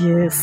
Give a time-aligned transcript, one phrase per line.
[0.00, 0.36] Yes.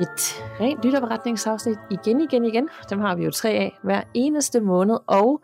[0.00, 2.68] Et rent lytterberetningsafsnit igen, igen, igen.
[2.90, 5.42] Dem har vi jo tre af hver eneste måned, og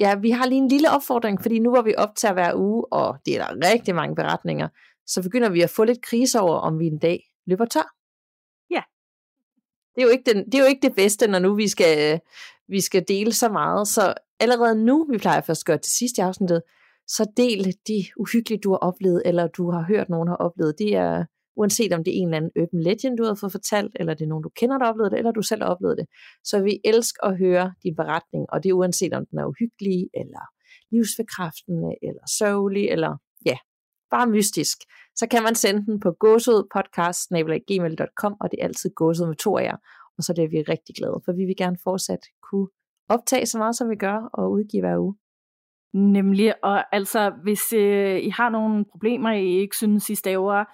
[0.00, 3.18] ja, vi har lige en lille opfordring, fordi nu hvor vi optager hver uge, og
[3.26, 4.68] det er der rigtig mange beretninger,
[5.06, 7.94] så begynder vi at få lidt krise over, om vi en dag løber tør.
[8.70, 8.82] Ja.
[9.94, 12.20] Det er jo ikke, den, det, er jo ikke det bedste, når nu vi skal,
[12.68, 16.18] vi skal dele så meget, så allerede nu, vi plejer først at gøre til sidst
[16.18, 16.62] i afsnittet,
[17.06, 20.78] så del de uhyggelige, du har oplevet, eller du har hørt, nogen har oplevet.
[20.78, 21.24] Det er,
[21.58, 24.24] uanset om det er en eller anden open legend, du har fået fortalt, eller det
[24.24, 26.06] er nogen, du kender, der oplevede det, eller du selv har oplevet det.
[26.44, 30.08] Så vi elsker at høre din beretning, og det er uanset om den er uhyggelig,
[30.20, 30.44] eller
[30.92, 33.12] livsforkræftende, eller sørgelig, eller
[33.46, 33.56] ja,
[34.10, 34.78] bare mystisk.
[35.16, 39.64] Så kan man sende den på gåsødpodcast.gmail.com, og det er altid gåsød med to af
[39.64, 39.76] jer,
[40.18, 42.20] og så det er vi rigtig glade, for vi vil gerne fortsat
[42.50, 42.68] kunne
[43.08, 45.14] optage så meget, som vi gør, og udgive hver uge.
[45.94, 50.64] Nemlig, og altså, hvis øh, I har nogle problemer, I ikke synes, I staver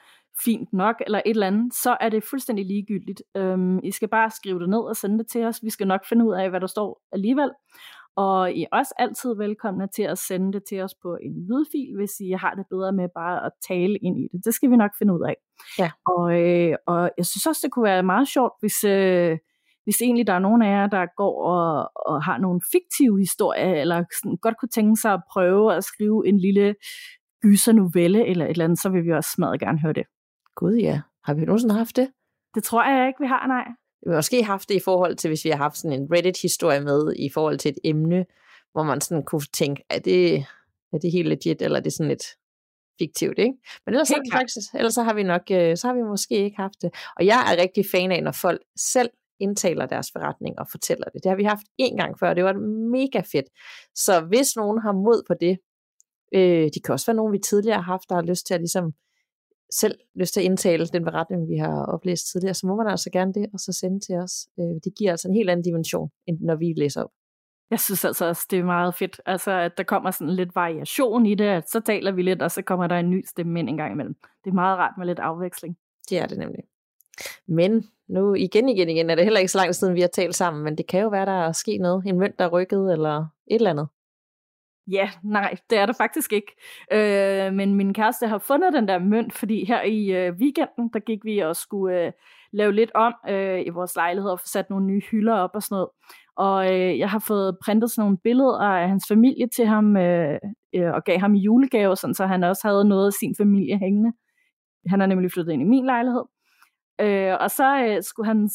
[0.45, 3.23] fint nok, eller et eller andet, så er det fuldstændig ligegyldigt.
[3.37, 5.63] Øhm, I skal bare skrive det ned og sende det til os.
[5.63, 7.51] Vi skal nok finde ud af, hvad der står alligevel.
[8.17, 11.97] Og I er også altid velkomne til at sende det til os på en lydfil,
[11.97, 14.45] hvis I har det bedre med bare at tale ind i det.
[14.45, 15.37] Det skal vi nok finde ud af.
[15.79, 15.91] Ja.
[16.07, 18.85] Og, øh, og jeg synes også, det kunne være meget sjovt, hvis...
[18.85, 19.39] Øh,
[19.85, 23.75] hvis egentlig der er nogen af jer, der går og, og har nogle fiktive historier,
[23.81, 26.75] eller sådan, godt kunne tænke sig at prøve at skrive en lille
[27.43, 30.07] gyser novelle eller et eller andet, så vil vi også smadret gerne høre det.
[30.55, 32.11] Gud ja, har vi nogensinde haft det?
[32.55, 33.65] Det tror jeg ikke, vi har, nej.
[34.03, 36.81] Vi har måske haft det i forhold til, hvis vi har haft sådan en Reddit-historie
[36.81, 38.27] med, i forhold til et emne,
[38.73, 40.35] hvor man sådan kunne tænke, er det,
[40.93, 42.25] er det helt legit, eller er det sådan lidt
[42.99, 43.55] fiktivt, ikke?
[43.87, 46.35] Men ellers, har vi faktisk, ellers så har vi nok, øh, så har vi måske
[46.35, 46.95] ikke haft det.
[47.17, 51.23] Og jeg er rigtig fan af, når folk selv indtaler deres forretning og fortæller det.
[51.23, 52.53] Det har vi haft en gang før, og det var
[52.91, 53.47] mega fedt.
[53.95, 55.59] Så hvis nogen har mod på det,
[56.35, 58.61] øh, de kan også være nogen, vi tidligere har haft, der har lyst til at
[58.61, 58.93] ligesom
[59.71, 63.11] selv lyst til at indtale den beretning, vi har oplæst tidligere, så må man altså
[63.11, 64.49] gerne det, og så sende til os.
[64.59, 67.11] Øh, det giver altså en helt anden dimension, end når vi læser op.
[67.71, 71.27] Jeg synes altså også, det er meget fedt, altså at der kommer sådan lidt variation
[71.27, 73.69] i det, at så taler vi lidt, og så kommer der en ny stemme ind
[73.69, 74.15] en gang imellem.
[74.45, 75.77] Det er meget rart med lidt afveksling.
[76.11, 76.65] Det er det nemlig.
[77.47, 80.35] Men nu igen, igen, igen er det heller ikke så lang siden, vi har talt
[80.35, 82.07] sammen, men det kan jo være, der er sket noget.
[82.07, 83.89] En mønt, der er rykket, eller et eller andet.
[84.91, 86.53] Ja, nej, det er der faktisk ikke.
[86.93, 90.99] Øh, men min kæreste har fundet den der mønt, fordi her i øh, weekenden, der
[90.99, 92.13] gik vi og skulle øh,
[92.53, 95.63] lave lidt om øh, i vores lejlighed og få sat nogle nye hylder op og
[95.63, 95.89] sådan noget.
[96.37, 100.39] Og øh, jeg har fået printet sådan nogle billeder af hans familie til ham øh,
[100.75, 103.79] øh, og gav ham i julegave, sådan, så han også havde noget af sin familie
[103.79, 104.13] hængende.
[104.89, 106.25] Han er nemlig flyttet ind i min lejlighed.
[107.01, 108.51] Øh, og så øh, skulle han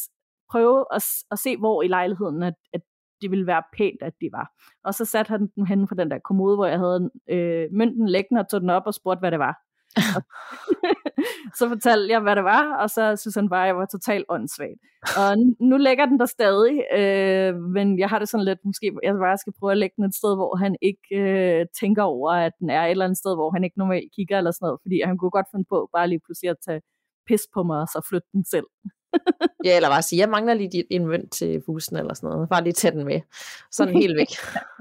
[0.51, 2.81] prøve at, at se, hvor i lejligheden, at, at
[3.21, 4.51] det ville være pænt, at de var.
[4.83, 8.09] Og så satte han den hen på den der kommode, hvor jeg havde øh, mønten
[8.09, 9.55] liggende og tog den op og spurgte, hvad det var.
[11.57, 14.25] så fortalte jeg, hvad det var, og så synes han bare, at jeg var totalt
[14.29, 14.79] åndssvagt.
[15.17, 19.13] Og nu ligger den der stadig, øh, men jeg har det sådan lidt, måske jeg
[19.13, 22.53] bare skal prøve at lægge den et sted, hvor han ikke øh, tænker over, at
[22.59, 25.01] den er et eller andet sted, hvor han ikke normalt kigger eller sådan noget, fordi
[25.05, 26.81] han kunne godt finde på bare lige pludselig at tage
[27.27, 28.67] pis på mig, og så flytte den selv.
[29.65, 32.49] ja, eller bare sige, jeg mangler lige en mønt til bussen eller sådan noget.
[32.49, 33.21] Bare lige tage den med.
[33.71, 34.27] Sådan helt væk.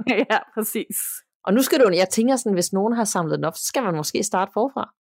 [0.30, 0.98] ja, præcis.
[1.44, 3.82] Og nu skal du, jeg tænker sådan, hvis nogen har samlet den op, så skal
[3.82, 4.94] man måske starte forfra.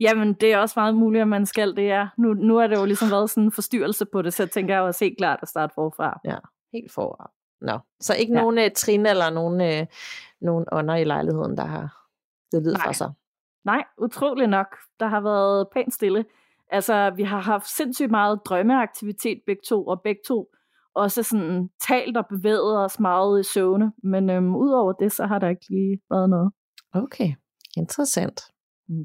[0.00, 2.08] Jamen, det er også meget muligt, at man skal det, ja.
[2.18, 4.74] Nu, nu er det jo ligesom været sådan en forstyrrelse på det, så jeg tænker
[4.74, 6.20] jeg også helt klart at starte forfra.
[6.24, 6.36] Ja,
[6.72, 7.30] helt forfra.
[7.60, 7.78] Nå.
[8.00, 8.40] Så ikke ja.
[8.40, 9.86] nogen uh, trin eller nogen, uh,
[10.40, 12.06] nogen ånder i lejligheden, der har
[12.52, 13.12] det lyd for sig?
[13.64, 14.76] Nej, utrolig nok.
[15.00, 16.24] Der har været pænt stille.
[16.70, 20.46] Altså, vi har haft sindssygt meget drømmeaktivitet begge to, og begge to
[20.94, 23.92] også sådan talt og bevæget os meget i søvne.
[24.02, 26.52] Men øhm, udover det, så har der ikke lige været noget.
[26.94, 27.32] Okay,
[27.76, 28.40] interessant.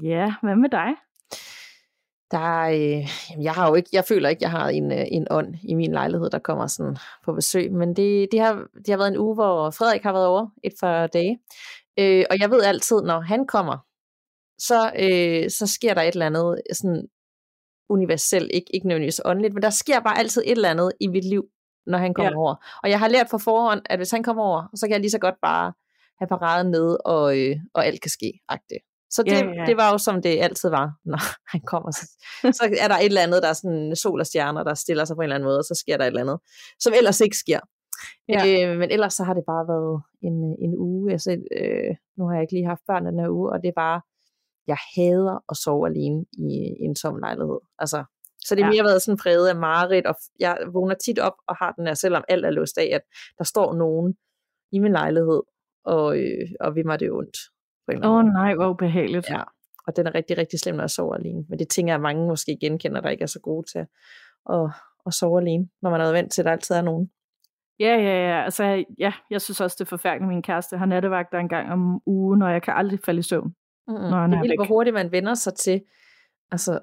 [0.02, 0.88] Ja, hvad med dig?
[2.30, 3.08] Der øh,
[3.44, 5.92] jeg har jo ikke, jeg føler ikke, jeg har en, øh, en ånd i min
[5.92, 9.34] lejlighed, der kommer sådan på besøg, men det, det, har, det har været en uge,
[9.34, 11.38] hvor Frederik har været over et par dage,
[11.98, 13.78] øh, og jeg ved altid, når han kommer,
[14.58, 17.08] så, øh, så sker der et eller andet sådan
[17.90, 21.24] universelt, ikke, ikke nødvendigvis åndeligt, men der sker bare altid et eller andet i mit
[21.24, 21.44] liv,
[21.86, 22.38] når han kommer ja.
[22.38, 22.54] over.
[22.82, 25.10] Og jeg har lært på forhånd, at hvis han kommer over, så kan jeg lige
[25.10, 25.72] så godt bare
[26.18, 28.32] have paraden ned, og, øh, og alt kan ske.
[28.52, 28.86] -agtigt.
[29.10, 29.64] Så det, ja, ja.
[29.66, 31.22] det var jo som det altid var, når
[31.52, 31.90] han kommer.
[31.90, 32.04] Så,
[32.58, 35.16] så er der et eller andet, der er sådan sol og stjerner, der stiller sig
[35.16, 36.38] på en eller anden måde, og så sker der et eller andet,
[36.78, 37.60] som ellers ikke sker.
[38.28, 38.40] Ja.
[38.48, 41.12] Øh, men ellers så har det bare været en, en uge.
[41.12, 43.78] Altså, øh, nu har jeg ikke lige haft børn den her uge, og det er
[43.84, 44.00] bare,
[44.72, 46.52] jeg hader at sove alene i,
[46.86, 47.60] en tom lejlighed.
[47.78, 48.04] Altså,
[48.46, 48.74] så det har ja.
[48.74, 51.94] mere været sådan præget af mareridt, og jeg vågner tit op og har den her,
[51.94, 53.04] selvom alt er låst af, at
[53.38, 54.14] der står nogen
[54.72, 55.42] i min lejlighed,
[55.84, 57.36] og, øh, og vi mig det ondt.
[58.04, 59.30] Åh oh, nej, hvor behageligt.
[59.30, 59.42] Ja,
[59.86, 61.44] og den er rigtig, rigtig slem, når jeg sover alene.
[61.48, 63.78] Men det tænker jeg, mange måske genkender, der ikke er så gode til
[64.50, 64.70] at,
[65.06, 67.10] at sove alene, når man er vant til, at der altid er nogen.
[67.80, 68.44] Ja, ja, ja.
[68.44, 72.00] Altså, ja, jeg synes også, det er forfærdeligt, min kæreste har nattevagter en gang om
[72.06, 73.54] ugen, og jeg kan aldrig falde i søvn.
[73.90, 74.10] Mm-hmm.
[74.10, 75.82] Når han det er vildt, hvor hurtigt man vender sig til.
[76.50, 76.80] Altså,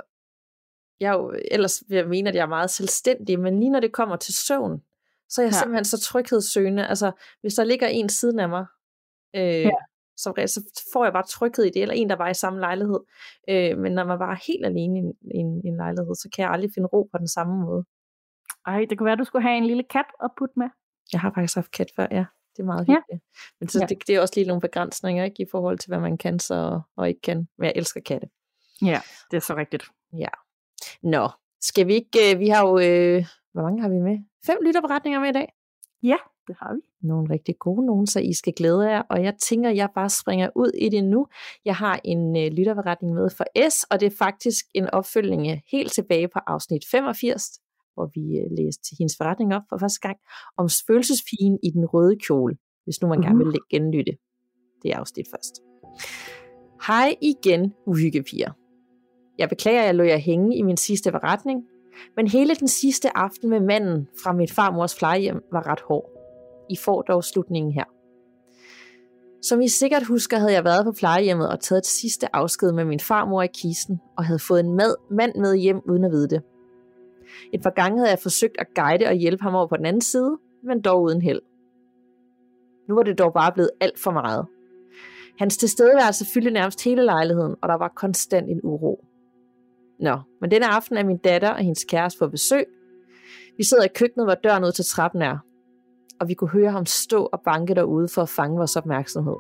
[1.00, 3.92] jeg jo, ellers vil jeg mene, at jeg er meget selvstændig, men lige når det
[3.92, 4.84] kommer til søvn,
[5.30, 5.60] så er jeg ja.
[5.60, 6.88] simpelthen så tryghedssøgende.
[6.88, 7.12] Altså,
[7.42, 8.66] hvis der ligger en siden af mig,
[9.36, 9.70] øh, ja.
[10.18, 10.62] som, så
[10.94, 13.00] får jeg bare tryghed i det, eller en, der var i samme lejlighed.
[13.50, 16.16] Øh, men når man bare er helt alene i en, i, en, i en lejlighed,
[16.16, 17.86] så kan jeg aldrig finde ro på den samme måde.
[18.66, 20.70] Ej, det kunne være, at du skulle have en lille kat at putte med.
[21.14, 22.26] Jeg har faktisk haft kat før, ja.
[22.58, 23.10] Det er meget hyggeligt.
[23.12, 23.18] Ja.
[23.60, 23.86] Men så ja.
[23.86, 26.82] det, det er også lige nogle begrænsninger, ikke, i forhold til, hvad man kan så
[26.96, 27.48] og ikke kan.
[27.58, 28.28] Men jeg elsker katte.
[28.82, 29.02] Ja,
[29.32, 29.84] det er så rigtigt.
[30.14, 30.28] Ja.
[31.04, 31.30] Nå,
[31.62, 34.18] skal vi ikke, øh, vi har jo, øh, hvor mange har vi med?
[34.46, 35.54] Fem lytterberetninger med i dag.
[36.04, 36.18] Ja,
[36.48, 36.82] det har vi.
[37.08, 39.02] Nogle rigtig gode nogen, så I skal glæde jer.
[39.10, 41.28] Og jeg tænker, jeg bare springer ud i det nu.
[41.66, 45.92] Jeg har en øh, lytterberetning med for S, og det er faktisk en opfølgning helt
[45.92, 47.60] tilbage på afsnit 85,
[47.98, 50.18] hvor vi øh, læste hendes forretning op for første gang,
[50.58, 54.14] om spøgelsespigen i den røde kjole, hvis nu man gerne vil genlytte
[54.84, 55.56] det afsnit først.
[56.88, 58.52] Hej igen, uhyggepiger.
[59.38, 61.64] Jeg beklager, at jeg lå jer hænge i min sidste forretning,
[62.16, 66.10] men hele den sidste aften med manden fra mit farmors plejehjem var ret hård.
[66.70, 67.84] I får dog slutningen her.
[69.42, 72.86] Som I sikkert husker, havde jeg været på plejehjemmet og taget et sidste afsked med
[72.86, 76.30] min farmor i kisten og havde fået en mad, mand med hjem uden at vide
[76.30, 76.42] det.
[77.54, 80.02] Et par gange havde jeg forsøgt at guide og hjælpe ham over på den anden
[80.02, 81.42] side, men dog uden held.
[82.90, 84.46] Nu var det dog bare blevet alt for meget.
[85.40, 89.06] Hans tilstedeværelse fyldte nærmest hele lejligheden, og der var konstant en uro.
[90.00, 92.66] Nå, men denne aften er min datter og hendes kæreste på besøg.
[93.58, 95.38] Vi sidder i køkkenet, hvor døren ud til trappen er,
[96.20, 99.36] og vi kunne høre ham stå og banke derude for at fange vores opmærksomhed.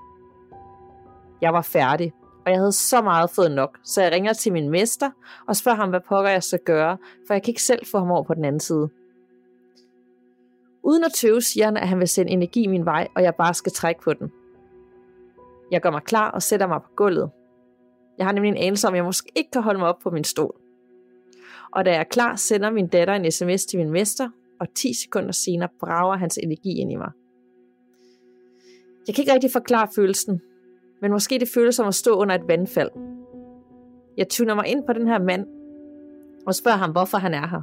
[1.42, 2.14] Jeg var færdig,
[2.48, 5.12] og jeg havde så meget fået nok, så jeg ringer til min mester
[5.48, 6.98] og spørger ham, hvad pokker jeg skal gøre,
[7.28, 8.90] for jeg kan ikke selv få ham over på den anden side.
[10.84, 13.54] Uden at tøve siger han, at han vil sende energi min vej, og jeg bare
[13.54, 14.32] skal trække på den.
[15.72, 17.30] Jeg gør mig klar og sætter mig på gulvet.
[18.18, 20.10] Jeg har nemlig en anelse om, at jeg måske ikke kan holde mig op på
[20.10, 20.56] min stol.
[21.72, 24.30] Og da jeg er klar, sender min datter en sms til min mester,
[24.60, 27.12] og 10 sekunder senere brager hans energi ind i mig.
[29.08, 30.42] Jeg kan ikke rigtig forklare følelsen,
[31.02, 32.90] men måske det føles som at stå under et vandfald.
[34.18, 35.48] Jeg tuner mig ind på den her mand,
[36.48, 37.62] og spørger ham, hvorfor han er her.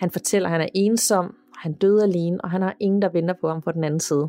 [0.00, 3.34] Han fortæller, at han er ensom, han døde alene, og han har ingen, der venter
[3.40, 4.28] på ham på den anden side.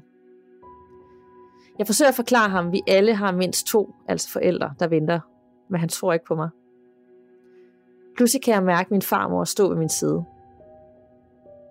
[1.79, 5.19] Jeg forsøger at forklare ham, at vi alle har mindst to, altså forældre, der venter,
[5.69, 6.49] men han tror ikke på mig.
[8.17, 10.25] Pludselig kan jeg mærke min farmor stå ved min side.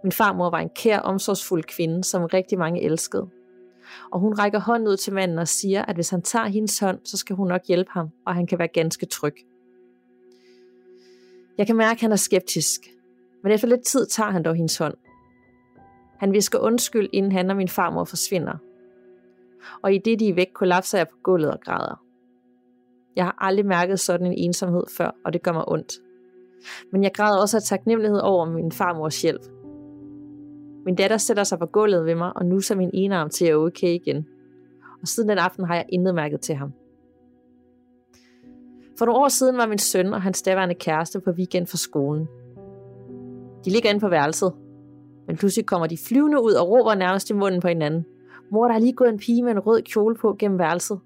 [0.02, 3.28] Min farmor var en kær, omsorgsfuld kvinde, som rigtig mange elskede.
[4.11, 6.99] Og hun rækker hånden ud til manden og siger, at hvis han tager hendes hånd,
[7.05, 9.35] så skal hun nok hjælpe ham, og han kan være ganske tryg.
[11.58, 12.81] Jeg kan mærke, at han er skeptisk,
[13.42, 14.95] men efter lidt tid tager han dog hendes hånd.
[16.18, 18.57] Han visker undskyld, inden han og min farmor forsvinder,
[19.83, 22.04] og i det de er væk, kollapser jeg på gulvet og græder.
[23.16, 25.92] Jeg har aldrig mærket sådan en ensomhed før, og det gør mig ondt.
[26.92, 29.42] Men jeg græder også af taknemmelighed over min farmors hjælp.
[30.85, 33.55] Min datter sætter sig på gulvet ved mig og nusser min ene arm til at
[33.55, 34.26] okay igen.
[35.03, 36.73] Og siden den aften har jeg intet mærket til ham.
[38.99, 42.29] For nogle år siden var min søn og hans daværende kæreste på weekend for skolen.
[43.64, 44.53] De ligger inde på værelset,
[45.26, 48.05] men pludselig kommer de flyvende ud og råber nærmest i munden på hinanden.
[48.50, 51.00] Mor, der har lige gået en pige med en rød kjole på gennem værelset.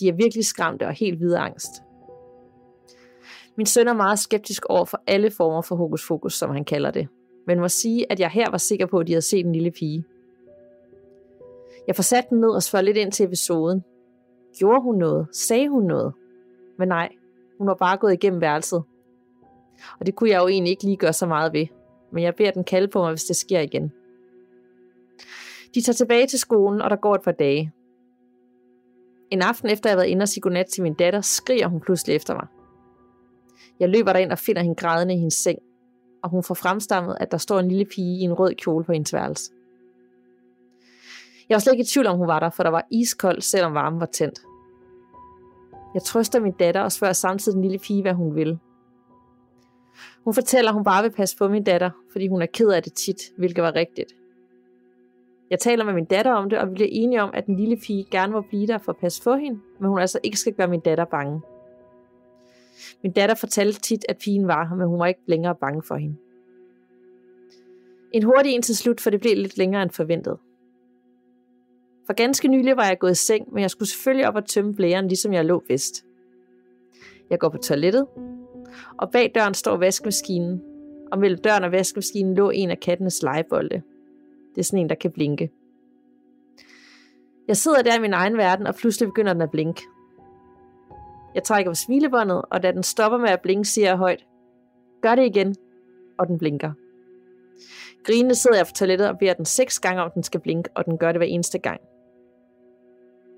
[0.00, 1.82] De er virkelig skræmte og helt hvide angst.
[3.56, 6.90] Min søn er meget skeptisk over for alle former for hokus fokus, som han kalder
[6.90, 7.08] det,
[7.46, 9.70] men må sige, at jeg her var sikker på, at de havde set en lille
[9.70, 10.04] pige.
[11.86, 13.84] Jeg får sat den ned og spørger lidt ind til episoden.
[14.58, 15.26] Gjorde hun noget?
[15.32, 16.12] Sagde hun noget?
[16.78, 17.08] Men nej,
[17.58, 18.82] hun var bare gået igennem værelset.
[20.00, 21.66] Og det kunne jeg jo egentlig ikke lige gøre så meget ved,
[22.12, 23.92] men jeg beder den kalde på mig, hvis det sker igen.
[25.74, 27.72] De tager tilbage til skolen, og der går et par dage.
[29.30, 31.80] En aften efter jeg har været inde og sige godnat til min datter, skriger hun
[31.80, 32.46] pludselig efter mig.
[33.80, 35.58] Jeg løber derind og finder hende grædende i hendes seng,
[36.22, 38.92] og hun får fremstammet, at der står en lille pige i en rød kjole på
[38.92, 39.52] hendes værelse.
[41.48, 43.74] Jeg var slet ikke i tvivl om, hun var der, for der var iskold, selvom
[43.74, 44.40] varmen var tændt.
[45.94, 48.58] Jeg trøster min datter og spørger samtidig den lille pige, hvad hun vil.
[50.24, 52.82] Hun fortæller, at hun bare vil passe på min datter, fordi hun er ked af
[52.82, 54.12] det tit, hvilket var rigtigt.
[55.50, 57.76] Jeg taler med min datter om det, og vi bliver enige om, at den lille
[57.76, 60.52] pige gerne må blive der for at passe på hende, men hun altså ikke skal
[60.52, 61.40] gøre min datter bange.
[63.02, 65.96] Min datter fortalte tit, at pigen var her, men hun var ikke længere bange for
[65.96, 66.16] hende.
[68.12, 70.38] En hurtig en til slut, for det blev lidt længere end forventet.
[72.06, 74.74] For ganske nylig var jeg gået i seng, men jeg skulle selvfølgelig op og tømme
[74.74, 76.04] blæren, ligesom jeg lå vist.
[77.30, 78.06] Jeg går på toilettet,
[78.98, 80.62] og bag døren står vaskemaskinen,
[81.12, 83.82] og mellem døren og vaskemaskinen lå en af kattenes legebolde.
[84.54, 85.50] Det er sådan en, der kan blinke.
[87.48, 89.82] Jeg sidder der i min egen verden, og pludselig begynder den at blinke.
[91.34, 94.26] Jeg trækker på smilebåndet, og da den stopper med at blinke, siger jeg højt,
[95.02, 95.56] gør det igen,
[96.18, 96.72] og den blinker.
[98.04, 100.84] Grinende sidder jeg på toilettet og beder den seks gange, om den skal blinke, og
[100.84, 101.80] den gør det hver eneste gang.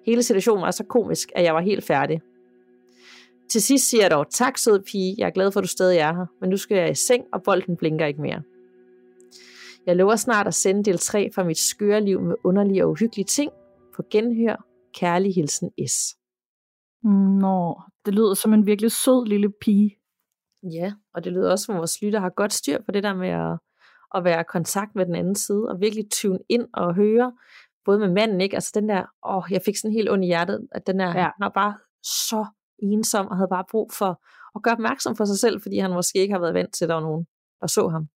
[0.06, 2.20] Hele situationen var så komisk, at jeg var helt færdig.
[3.50, 5.98] Til sidst siger jeg dog, tak søde pige, jeg er glad for, at du stadig
[5.98, 8.42] er her, men nu skal jeg i seng, og bolden blinker ikke mere.
[9.86, 13.26] Jeg lover snart at sende del 3 fra mit skøre liv med underlige og uhyggelige
[13.26, 13.52] ting
[13.96, 14.66] på genhør.
[14.94, 16.16] Kærlig hilsen S.
[17.04, 19.96] Nå, det lyder som en virkelig sød lille pige.
[20.62, 23.28] Ja, og det lyder også, som vores lytter har godt styr på det der med
[23.28, 23.58] at,
[24.14, 27.32] at være i kontakt med den anden side, og virkelig tune ind og høre,
[27.84, 28.56] både med manden, ikke?
[28.56, 31.12] Altså den der, åh, jeg fik sådan helt ondt i hjertet, at den der, ja.
[31.12, 32.46] han var bare så
[32.78, 34.22] ensom, og havde bare brug for
[34.56, 36.88] at gøre opmærksom for sig selv, fordi han måske ikke har været vant til, at
[36.88, 37.26] der var nogen,
[37.60, 38.08] der så ham.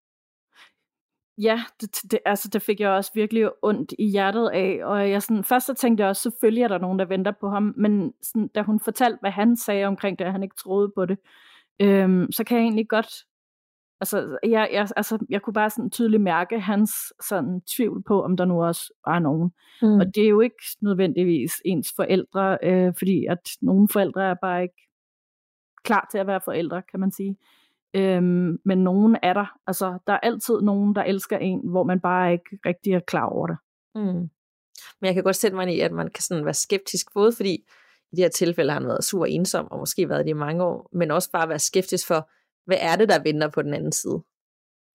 [1.43, 5.23] Ja, det, det, altså, det fik jeg også virkelig ondt i hjertet af, og jeg
[5.23, 8.13] sådan, først så tænkte jeg også, selvfølgelig er der nogen, der venter på ham, men
[8.23, 11.19] sådan, da hun fortalte, hvad han sagde omkring det, at han ikke troede på det,
[11.81, 13.25] øhm, så kan jeg egentlig godt,
[14.01, 16.93] altså jeg, jeg, altså, jeg kunne bare sådan tydeligt mærke hans
[17.29, 19.53] sådan tvivl på, om der nu også var nogen.
[19.83, 20.01] Mm.
[20.01, 24.63] Og det er jo ikke nødvendigvis ens forældre, øh, fordi at nogle forældre er bare
[24.63, 24.89] ikke
[25.85, 27.37] klar til at være forældre, kan man sige.
[27.95, 29.59] Øhm, men nogen er der.
[29.67, 33.27] Altså, der er altid nogen, der elsker en, hvor man bare ikke rigtig er klar
[33.27, 33.57] over det.
[33.95, 34.31] Mm.
[35.01, 37.55] Men jeg kan godt sætte mig i, at man kan sådan være skeptisk, både fordi
[38.13, 40.65] i det her tilfælde har han været sur ensom, og måske været det i mange
[40.65, 42.31] år, men også bare være skeptisk for,
[42.67, 44.23] hvad er det, der venter på den anden side?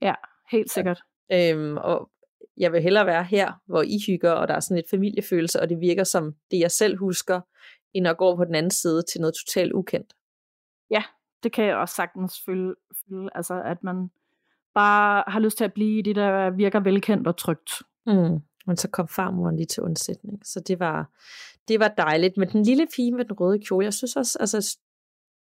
[0.02, 0.14] Ja,
[0.52, 1.02] helt sikkert.
[1.30, 1.54] Ja.
[1.54, 2.10] Øhm, og
[2.58, 5.70] jeg vil hellere være her, hvor I hygger, og der er sådan et familiefølelse, og
[5.70, 7.42] det virker som det, jeg selv husker,
[7.94, 10.14] end at gå på den anden side til noget totalt ukendt.
[11.44, 12.76] Det kan jeg også sagtens føle,
[13.10, 14.12] føle altså at man
[14.74, 17.72] bare har lyst til at blive i det, der virker velkendt og trygt.
[18.06, 18.40] Mm.
[18.66, 20.46] Men så kom farmoren lige til undsætning.
[20.46, 21.10] Så det var,
[21.68, 22.38] det var dejligt.
[22.38, 24.78] Men den lille pige med den røde kjole, jeg synes også, altså,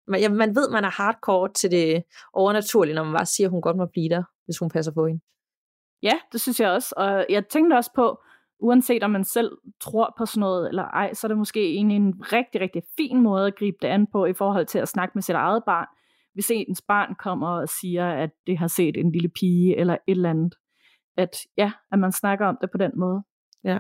[0.08, 2.04] man, ja, man ved, man er hardcore til det
[2.34, 5.08] overnaturlige, når man bare siger, at hun godt må blive der, hvis hun passer på
[5.08, 5.22] hende.
[6.02, 6.94] Ja, det synes jeg også.
[6.98, 8.24] Og jeg tænkte også på,
[8.62, 11.96] uanset om man selv tror på sådan noget eller ej, så er det måske egentlig
[11.96, 15.12] en rigtig, rigtig fin måde at gribe det an på i forhold til at snakke
[15.16, 15.88] med sit eget barn.
[16.34, 20.00] Hvis ens barn kommer og siger, at det har set en lille pige eller et
[20.08, 20.56] eller andet.
[21.18, 23.24] At ja, at man snakker om det på den måde.
[23.64, 23.80] Ja,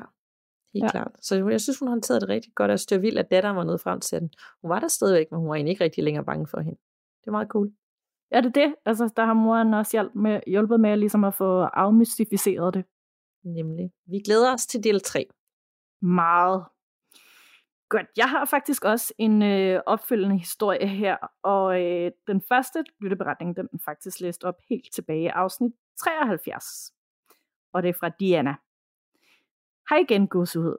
[0.73, 0.91] helt ja.
[0.91, 1.11] klart.
[1.21, 3.63] Så jeg synes, hun håndterede det rigtig godt, og det er vildt, at datteren var
[3.63, 4.29] nået frem til den.
[4.61, 6.79] Hun var der stadigvæk, men hun var egentlig ikke rigtig længere bange for hende.
[7.21, 7.71] Det er meget cool.
[8.31, 8.75] Ja, det er det.
[8.85, 12.85] Altså, der har moren også hjulpet med, hjulpet med ligesom at få afmystificeret det.
[13.43, 13.91] Nemlig.
[14.05, 15.25] Vi glæder os til del 3.
[16.01, 16.65] Meget.
[17.89, 23.55] Godt, jeg har faktisk også en øh, opfølgende historie her, og øh, den første lytteberetning,
[23.55, 25.71] den er faktisk læst op helt tilbage i afsnit
[26.03, 26.93] 73.
[27.73, 28.55] Og det er fra Diana.
[29.89, 30.77] Hej igen, godsehud.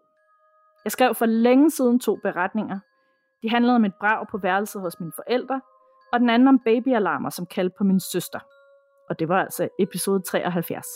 [0.85, 2.79] Jeg skrev for længe siden to beretninger.
[3.43, 5.61] De handlede om et brag på værelset hos mine forældre,
[6.13, 8.41] og den anden om babyalarmer, som kaldte på min søster.
[9.09, 10.87] Og det var altså episode 73.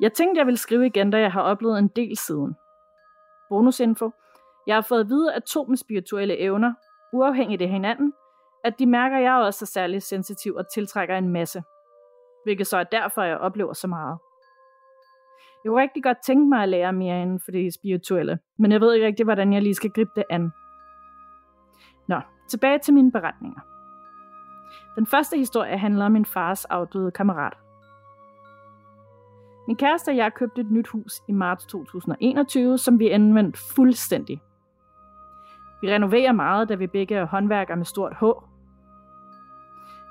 [0.00, 2.56] Jeg tænkte, jeg ville skrive igen, da jeg har oplevet en del siden.
[3.48, 4.10] Bonusinfo.
[4.66, 6.74] Jeg har fået at vide, at to med spirituelle evner,
[7.12, 8.12] uafhængigt af hinanden,
[8.64, 11.62] at de mærker, at jeg også er særlig sensitiv og tiltrækker en masse.
[12.44, 14.18] Hvilket så er derfor, jeg oplever så meget.
[15.64, 18.80] Jeg kunne rigtig godt tænke mig at lære mere inden for det spirituelle, men jeg
[18.80, 20.52] ved ikke rigtig, hvordan jeg lige skal gribe det an.
[22.08, 23.60] Nå, tilbage til mine beretninger.
[24.96, 27.59] Den første historie handler om min fars afdøde kammerat.
[29.70, 34.40] Min kæreste og jeg købte et nyt hus i marts 2021, som vi anvendte fuldstændig.
[35.82, 38.24] Vi renoverer meget, da vi begge er håndværkere med stort H.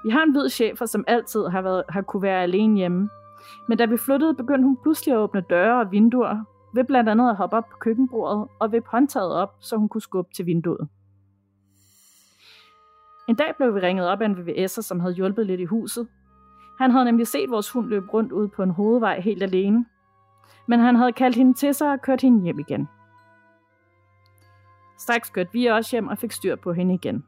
[0.04, 3.10] Vi har en hvid chefer, som altid har, været, har kunne være alene hjemme.
[3.68, 6.44] Men da vi flyttede, begyndte hun pludselig at åbne døre og vinduer,
[6.76, 10.02] ved blandt andet at hoppe op på køkkenbordet og vippe håndtaget op, så hun kunne
[10.02, 10.88] skubbe til vinduet.
[13.30, 16.08] En dag blev vi ringet op af en VVS'er, som havde hjulpet lidt i huset,
[16.80, 19.86] han havde nemlig set vores hund løbe rundt ud på en hovedvej helt alene.
[20.68, 22.88] Men han havde kaldt hende til sig og kørt hende hjem igen.
[24.98, 27.26] Straks kørte vi også hjem og fik styr på hende igen.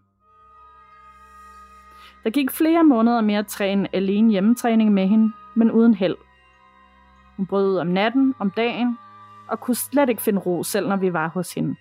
[2.24, 6.15] Der gik flere måneder med at træne alene hjemmetræning med hende, men uden held.
[7.38, 8.98] Hun brød ud om natten, om dagen,
[9.48, 11.75] og kunne slet ikke finde ro, selv når vi var hos hende.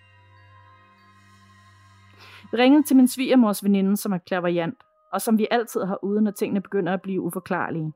[2.52, 4.78] Vi ringede til min svigermors veninde, som er klaverjant,
[5.12, 7.92] og som vi altid har ude, når tingene begynder at blive uforklarlige.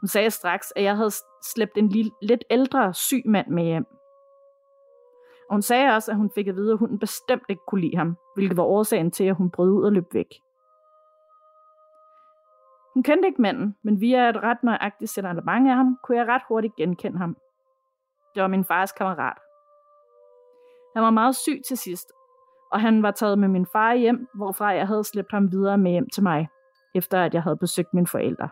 [0.00, 1.10] Hun sagde straks, at jeg havde
[1.44, 3.86] slæbt en lille, lidt ældre syg mand med hjem.
[5.48, 7.96] Og hun sagde også, at hun fik at vide, at hunden bestemt ikke kunne lide
[7.96, 10.26] ham, hvilket var årsagen til, at hun brød ud og løb væk.
[12.94, 16.42] Hun kendte ikke manden, men via et ret nøjagtigt signalement af ham, kunne jeg ret
[16.48, 17.36] hurtigt genkende ham.
[18.34, 19.38] Det var min fars kammerat.
[20.94, 22.12] Han var meget syg til sidst,
[22.72, 25.90] og han var taget med min far hjem, hvorfra jeg havde slæbt ham videre med
[25.90, 26.48] hjem til mig,
[26.94, 28.48] efter at jeg havde besøgt mine forældre.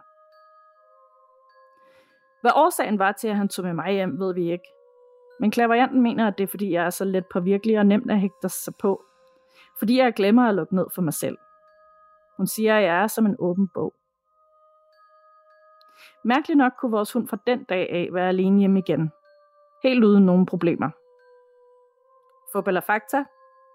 [2.41, 4.65] Hvad årsagen var til, at han tog med mig hjem, ved vi ikke.
[5.41, 8.21] Men klaverianten mener, at det er, fordi jeg er så let påvirkelig og nemt at
[8.21, 9.03] hægte sig på.
[9.79, 11.39] Fordi jeg glemmer at lukke ned for mig selv.
[12.37, 13.95] Hun siger, at jeg er som en åben bog.
[16.25, 19.13] Mærkeligt nok kunne vores hund fra den dag af være alene hjemme igen.
[19.83, 20.91] Helt uden nogen problemer.
[22.53, 23.25] For eller fakta?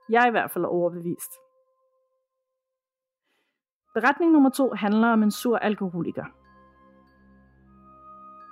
[0.10, 1.32] Jeg er i hvert fald overbevist.
[3.94, 6.26] Beretning nummer to handler om en sur alkoholiker.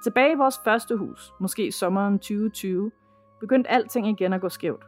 [0.04, 2.92] Tilbage i vores første hus, måske i sommeren 2020,
[3.40, 4.84] begyndte alting igen at gå skævt.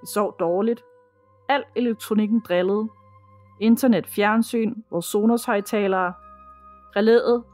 [0.00, 0.84] Vi sov dårligt.
[1.48, 2.88] Al elektronikken drillede.
[3.60, 6.14] Internet, fjernsyn, vores Sonos højtalere,
[6.96, 7.44] relæet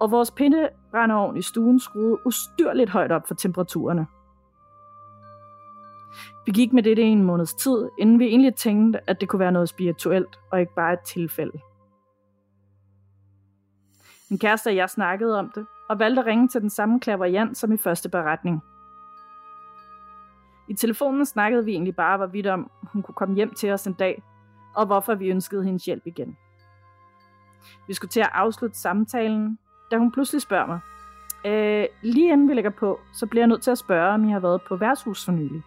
[0.00, 4.06] og vores pindebrændeovn i stuen skruede ustyrligt højt op for temperaturerne.
[6.46, 9.40] Vi gik med det i en måneds tid, inden vi egentlig tænkte, at det kunne
[9.40, 11.58] være noget spirituelt, og ikke bare et tilfælde.
[14.30, 17.56] Min kæreste og jeg snakkede om det, og valgte at ringe til den samme klaverjant
[17.56, 18.62] som i første beretning.
[20.68, 23.92] I telefonen snakkede vi egentlig bare, hvorvidt om hun kunne komme hjem til os en
[23.92, 24.22] dag,
[24.74, 26.36] og hvorfor vi ønskede hendes hjælp igen.
[27.88, 29.58] Vi skulle til at afslutte samtalen,
[29.90, 30.80] da hun pludselig spørger mig,
[31.44, 34.32] øh, lige inden vi lægger på, så bliver jeg nødt til at spørge, om I
[34.32, 35.62] har været på værtshus for nylig.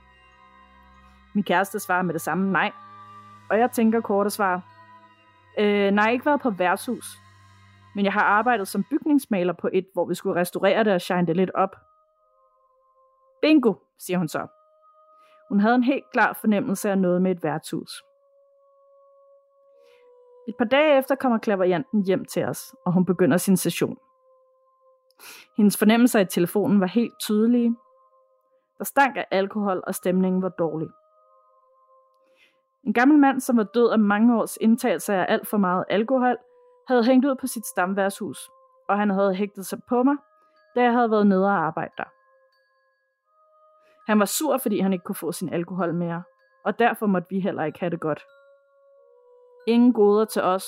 [1.35, 2.71] Min kæreste svarer med det samme nej,
[3.49, 4.61] og jeg tænker kort og svarer,
[5.59, 7.05] øh, nej, ikke været på værtshus,
[7.95, 11.27] men jeg har arbejdet som bygningsmaler på et, hvor vi skulle restaurere det og shine
[11.27, 11.75] det lidt op.
[13.41, 14.47] Bingo, siger hun så.
[15.49, 18.03] Hun havde en helt klar fornemmelse af noget med et værtshus.
[20.47, 23.97] Et par dage efter kommer klaverianten hjem til os, og hun begynder sin session.
[25.57, 27.75] Hendes fornemmelser i telefonen var helt tydelige.
[28.77, 30.89] Der stank af alkohol, og stemningen var dårlig.
[32.83, 36.37] En gammel mand, som var død af mange års indtagelse af alt for meget alkohol,
[36.87, 38.49] havde hængt ud på sit stamværshus,
[38.89, 40.15] og han havde hægtet sig på mig,
[40.75, 42.03] da jeg havde været nede og arbejde der.
[44.11, 46.23] Han var sur, fordi han ikke kunne få sin alkohol mere,
[46.65, 48.23] og derfor måtte vi heller ikke have det godt.
[49.67, 50.65] Ingen goder til os,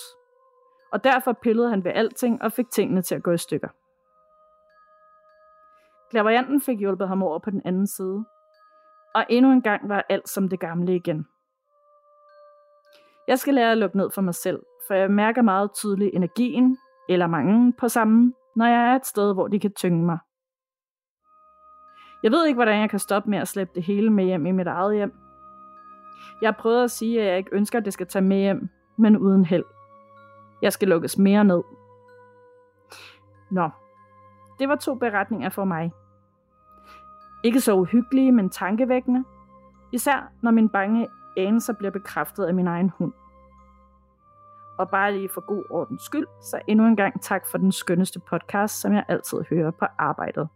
[0.92, 3.70] og derfor pillede han ved alting og fik tingene til at gå i stykker.
[6.12, 8.26] Klaverianten fik hjulpet ham over på den anden side,
[9.16, 11.28] og endnu en gang var alt som det gamle igen.
[13.32, 16.78] Jeg skal lære at lukke ned for mig selv, for jeg mærker meget tydeligt energien,
[17.10, 20.18] eller mange på sammen, når jeg er et sted, hvor de kan tynge mig.
[22.24, 24.52] Jeg ved ikke, hvordan jeg kan stoppe med at slæbe det hele med hjem i
[24.52, 25.14] mit eget hjem.
[26.42, 28.70] Jeg har prøvet at sige, at jeg ikke ønsker, at det skal tage med hjem,
[28.98, 29.66] men uden held.
[30.62, 31.64] Jeg skal lukkes mere ned.
[33.52, 33.70] Nå,
[34.60, 35.92] det var to beretninger for mig.
[37.44, 39.24] Ikke så uhyggelige, men tankevækkende.
[39.92, 43.14] Især når min bange anelser bliver bekræftet af min egen hund.
[44.80, 48.20] Og bare lige for god ordens skyld, så endnu en gang tak for den skønneste
[48.20, 50.48] podcast, som jeg altid hører på arbejdet.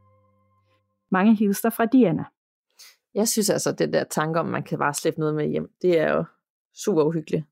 [1.12, 2.26] Mange hilser fra Diana.
[3.14, 5.72] Jeg synes altså, det der tanke om, at man kan bare slippe noget med hjem,
[5.82, 6.24] det er jo
[6.74, 7.46] super uhyggeligt.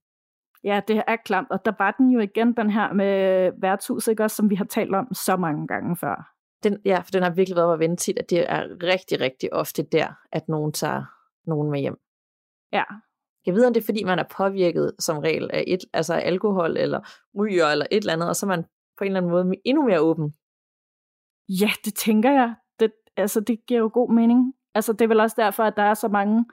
[0.63, 4.23] Ja, det er klamt, og der var den jo igen, den her med værtshus, ikke
[4.23, 6.33] også, som vi har talt om så mange gange før.
[6.63, 9.53] Den, ja, for den har virkelig været at vente til, at det er rigtig, rigtig
[9.53, 11.03] ofte der, at nogen tager
[11.45, 11.99] nogen med hjem.
[12.71, 12.83] Ja,
[13.45, 16.77] jeg ved, om det er, fordi man er påvirket som regel af et, altså alkohol,
[16.77, 16.99] eller
[17.39, 18.63] ryger, eller et eller andet, og så er man
[18.97, 20.33] på en eller anden måde endnu mere åben.
[21.49, 22.55] Ja, det tænker jeg.
[22.79, 24.53] Det, altså, det giver jo god mening.
[24.75, 26.45] Altså, det er vel også derfor, at der er så mange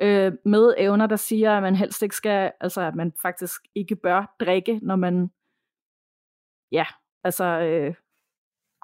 [0.00, 4.34] øh, medevner, der siger, at man helst ikke skal, altså, at man faktisk ikke bør
[4.40, 5.30] drikke, når man,
[6.72, 6.86] ja,
[7.24, 7.94] altså, øh,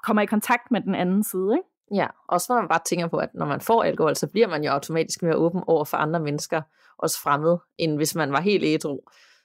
[0.03, 1.70] kommer i kontakt med den anden side, ikke?
[1.95, 4.63] Ja, også når man bare tænker på, at når man får alkohol, så bliver man
[4.63, 6.61] jo automatisk mere åben over for andre mennesker,
[6.97, 8.99] også fremmed, end hvis man var helt ædru.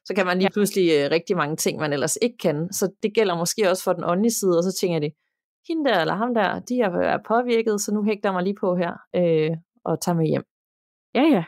[0.04, 2.72] Så kan man lige pludselig øh, rigtig mange ting, man ellers ikke kan.
[2.72, 5.10] Så det gælder måske også for den åndelige side, og så tænker de,
[5.68, 8.92] hende der eller ham der, de er påvirket, så nu hægter mig lige på her
[9.16, 10.44] øh, og tager med hjem.
[11.14, 11.44] Ja, ja.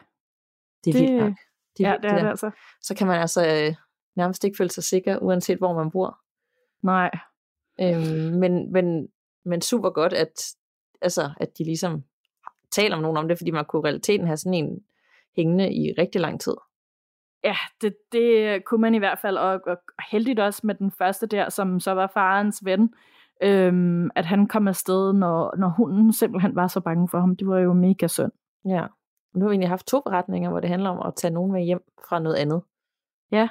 [0.84, 1.32] Det er det, vildt nok.
[1.78, 2.50] Det er ja, det er det altså.
[2.82, 3.74] Så kan man altså øh,
[4.16, 6.18] nærmest ikke føle sig sikker, uanset hvor man bor.
[6.82, 7.10] Nej.
[7.80, 9.08] Øhm, men, men,
[9.44, 10.32] men super godt, at,
[11.00, 12.04] altså, at de ligesom
[12.70, 14.84] taler om nogen om det, fordi man kunne i realiteten have sådan en
[15.36, 16.54] hængende i rigtig lang tid.
[17.44, 19.76] Ja, det, det kunne man i hvert fald, og, og
[20.10, 22.94] heldigt også med den første der, som så var farens ven,
[23.42, 27.36] øhm, at han kom afsted, når, når hunden simpelthen var så bange for ham.
[27.36, 28.32] Det var jo mega synd.
[28.64, 28.86] Ja,
[29.34, 31.62] nu har vi egentlig haft to beretninger, hvor det handler om at tage nogen med
[31.62, 32.62] hjem fra noget andet.
[33.30, 33.48] Ja.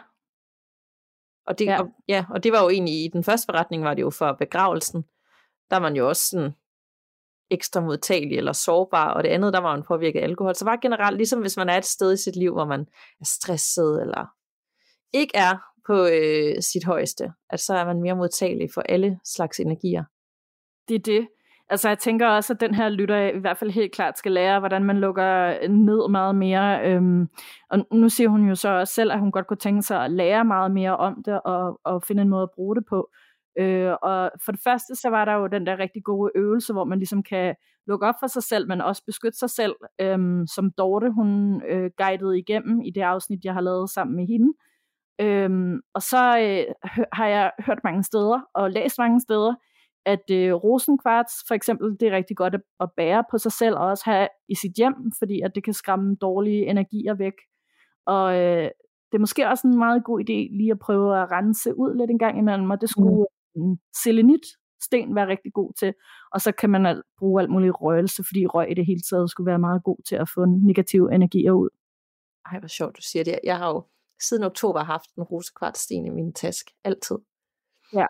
[1.45, 1.81] Og det, ja.
[1.81, 4.33] Og, ja, og det var jo egentlig, i den første beretning var det jo for
[4.33, 5.01] begravelsen,
[5.69, 6.55] der var man jo også sådan
[7.49, 10.55] ekstra modtagelig eller sårbar, og det andet, der var en påvirket af alkohol.
[10.55, 12.79] Så var generelt, ligesom hvis man er et sted i sit liv, hvor man
[13.21, 14.25] er stresset, eller
[15.13, 15.57] ikke er
[15.87, 20.03] på øh, sit højeste, at så er man mere modtagelig for alle slags energier.
[20.87, 21.27] Det er det.
[21.69, 24.59] Altså jeg tænker også, at den her lytter i hvert fald helt klart skal lære,
[24.59, 26.81] hvordan man lukker ned meget mere.
[26.85, 27.27] Øhm,
[27.69, 30.11] og nu siger hun jo så også selv, at hun godt kunne tænke sig at
[30.11, 33.09] lære meget mere om det, og, og finde en måde at bruge det på.
[33.59, 36.83] Øh, og for det første, så var der jo den der rigtig gode øvelse, hvor
[36.83, 37.55] man ligesom kan
[37.87, 41.91] lukke op for sig selv, men også beskytte sig selv, øhm, som Dorte, hun øh,
[41.97, 44.53] guidede igennem i det afsnit, jeg har lavet sammen med hende.
[45.21, 46.73] Øhm, og så øh,
[47.13, 49.55] har jeg hørt mange steder, og læst mange steder,
[50.05, 53.75] at øh, rosenkvarts for eksempel, det er rigtig godt at, at bære på sig selv,
[53.75, 57.33] og også have i sit hjem, fordi at det kan skræmme dårlige energier væk.
[58.05, 58.69] Og øh,
[59.11, 62.11] det er måske også en meget god idé lige at prøve at rense ud lidt
[62.11, 63.36] en gang imellem, og det skulle mm.
[64.03, 64.45] Selenit
[64.81, 65.93] sten være rigtig god til,
[66.31, 69.29] og så kan man al- bruge alt muligt røgelse, fordi røg i det hele taget
[69.31, 71.69] skulle være meget god til at få negative energier ud.
[72.51, 73.39] Ej, hvor sjovt, du siger det.
[73.43, 73.85] Jeg har jo
[74.21, 76.73] siden oktober haft en rosekvartsten i min taske.
[76.83, 77.17] Altid.
[77.93, 78.05] Ja,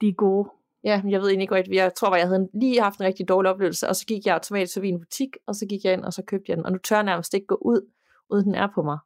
[0.00, 0.50] de er gode.
[0.84, 1.68] Ja, jeg ved egentlig ikke godt.
[1.68, 4.34] Jeg tror, at jeg havde lige haft en rigtig dårlig oplevelse, og så gik jeg
[4.34, 6.66] automatisk forbi en butik, og så gik jeg ind, og så købte jeg den.
[6.66, 7.90] Og nu tør jeg nærmest ikke gå ud,
[8.30, 8.98] uden den er på mig.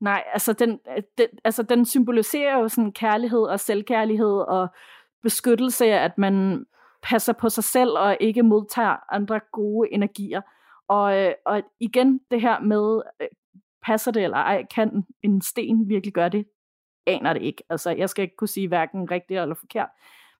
[0.00, 4.68] Nej, altså den, øh, den, altså den symboliserer jo sådan kærlighed og selvkærlighed og
[5.22, 6.66] beskyttelse af, at man
[7.02, 10.40] passer på sig selv og ikke modtager andre gode energier.
[10.88, 13.28] Og, øh, og igen det her med, øh,
[13.82, 16.46] passer det eller ej, kan en sten virkelig gøre det?
[17.06, 17.62] Aner det ikke.
[17.70, 19.88] Altså jeg skal ikke kunne sige hverken rigtigt eller forkert.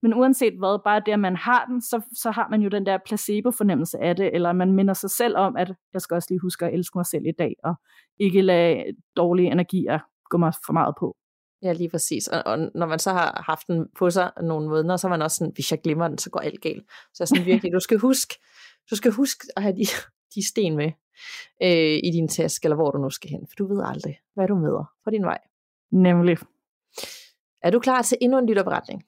[0.03, 2.87] Men uanset hvad, bare det, at man har den, så, så har man jo den
[2.87, 6.41] der placebo-fornemmelse af det, eller man minder sig selv om, at jeg skal også lige
[6.41, 7.75] huske at elske mig selv i dag, og
[8.19, 8.85] ikke lade
[9.17, 9.99] dårlige energier
[10.31, 11.17] gå mig for meget på.
[11.63, 12.29] Ja, lige præcis.
[12.29, 15.23] Og, og når man så har haft den på sig nogle måneder, så er man
[15.23, 16.85] også sådan, hvis jeg glemmer den, så går alt galt.
[16.89, 18.35] Så jeg sådan virkelig, du skal huske,
[18.91, 19.85] du skal huske at have de,
[20.35, 20.93] de sten med
[21.63, 24.49] øh, i din taske, eller hvor du nu skal hen, for du ved aldrig, hvad
[24.49, 25.39] du møder på din vej.
[25.93, 26.39] Nemlig.
[27.63, 29.03] Er du klar til endnu en lytterberetning?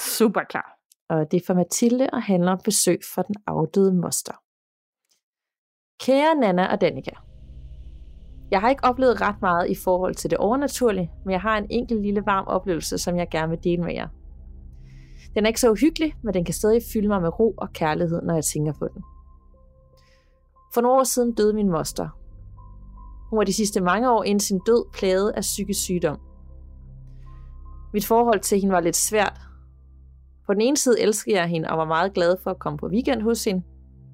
[0.00, 0.78] Super klar.
[1.08, 4.32] Og det er for Mathilde og handler om besøg for den afdøde moster.
[6.00, 7.10] Kære Nana og Danika.
[8.50, 11.66] Jeg har ikke oplevet ret meget i forhold til det overnaturlige, men jeg har en
[11.70, 14.08] enkelt lille varm oplevelse, som jeg gerne vil dele med jer.
[15.34, 18.22] Den er ikke så uhyggelig, men den kan stadig fylde mig med ro og kærlighed,
[18.22, 19.02] når jeg tænker på den.
[20.74, 22.08] For nogle år siden døde min moster.
[23.30, 26.20] Hun var de sidste mange år inden sin død plaget af psykisk sygdom.
[27.92, 29.40] Mit forhold til hende var lidt svært,
[30.46, 32.86] på den ene side elskede jeg hende og var meget glad for at komme på
[32.86, 33.62] weekend hos hende.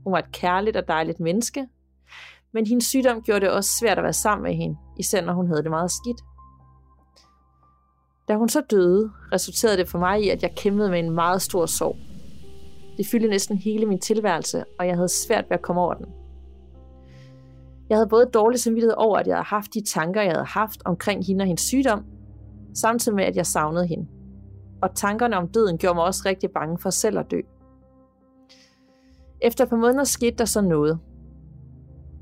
[0.05, 1.69] Hun var et kærligt og dejligt menneske.
[2.53, 5.47] Men hendes sygdom gjorde det også svært at være sammen med hende, især når hun
[5.47, 6.21] havde det meget skidt.
[8.29, 11.43] Da hun så døde, resulterede det for mig i, at jeg kæmpede med en meget
[11.43, 11.97] stor sorg.
[12.97, 16.07] Det fyldte næsten hele min tilværelse, og jeg havde svært ved at komme over den.
[17.89, 20.83] Jeg havde både dårlig samvittighed over, at jeg havde haft de tanker, jeg havde haft
[20.85, 22.05] omkring hende og hendes sygdom,
[22.75, 24.07] samtidig med, at jeg savnede hende
[24.83, 27.41] og tankerne om døden gjorde mig også rigtig bange for selv at dø.
[29.41, 30.99] Efter et par måneder skete der så noget.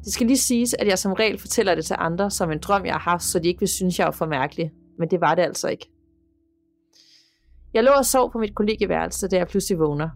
[0.04, 2.84] Det skal lige siges, at jeg som regel fortæller det til andre som en drøm,
[2.84, 4.72] jeg har haft, så de ikke vil synes, jeg er for mærkelig.
[4.98, 5.90] Men det var det altså ikke.
[7.74, 10.08] Jeg lå og sov på mit kollegeværelse, da jeg pludselig vågner.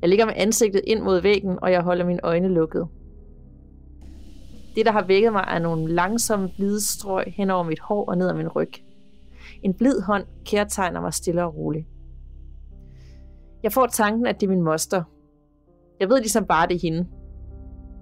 [0.00, 2.88] Jeg ligger med ansigtet ind mod væggen, og jeg holder mine øjne lukket.
[4.74, 8.18] Det, der har vækket mig, er nogle langsomme hvide strøg hen over mit hår og
[8.18, 8.70] ned ad min ryg.
[9.62, 11.86] En blid hånd kærtegner mig stille og roligt.
[13.62, 15.02] Jeg får tanken, at det er min moster.
[16.00, 17.06] Jeg ved ligesom bare, det er hende.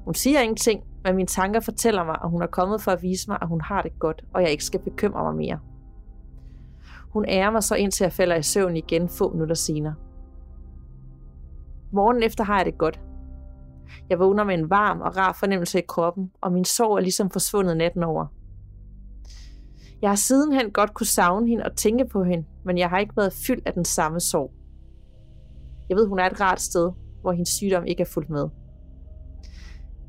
[0.05, 3.31] Hun siger ingenting, men mine tanker fortæller mig, at hun er kommet for at vise
[3.31, 5.59] mig, at hun har det godt, og jeg ikke skal bekymre mig mere.
[7.13, 9.95] Hun ærer mig så indtil jeg falder i søvn igen få minutter senere.
[11.93, 13.01] Morgen efter har jeg det godt.
[14.11, 17.31] Jeg vågner med en varm og rar fornemmelse i kroppen, og min sorg er ligesom
[17.31, 18.27] forsvundet natten over.
[20.05, 23.17] Jeg har sidenhen godt kunne savne hende og tænke på hende, men jeg har ikke
[23.17, 24.53] været fyldt af den samme sorg.
[25.89, 28.49] Jeg ved, hun er et rart sted, hvor hendes sygdom ikke er fuldt med.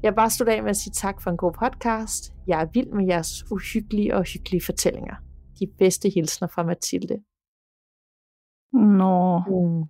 [0.03, 2.33] Jeg vil bare slutte af med at sige tak for en god podcast.
[2.47, 5.15] Jeg er vild med jeres uhyggelige og hyggelige fortællinger.
[5.59, 7.23] De bedste hilsner fra Mathilde.
[8.73, 9.39] Nå.
[9.39, 9.83] Mm.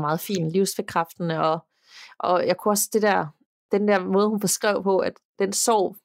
[0.00, 1.64] Meget fin, livsforkræftende, og,
[2.18, 3.26] og jeg kunne også det der,
[3.72, 5.96] den der måde, hun beskrev på, at den sorg,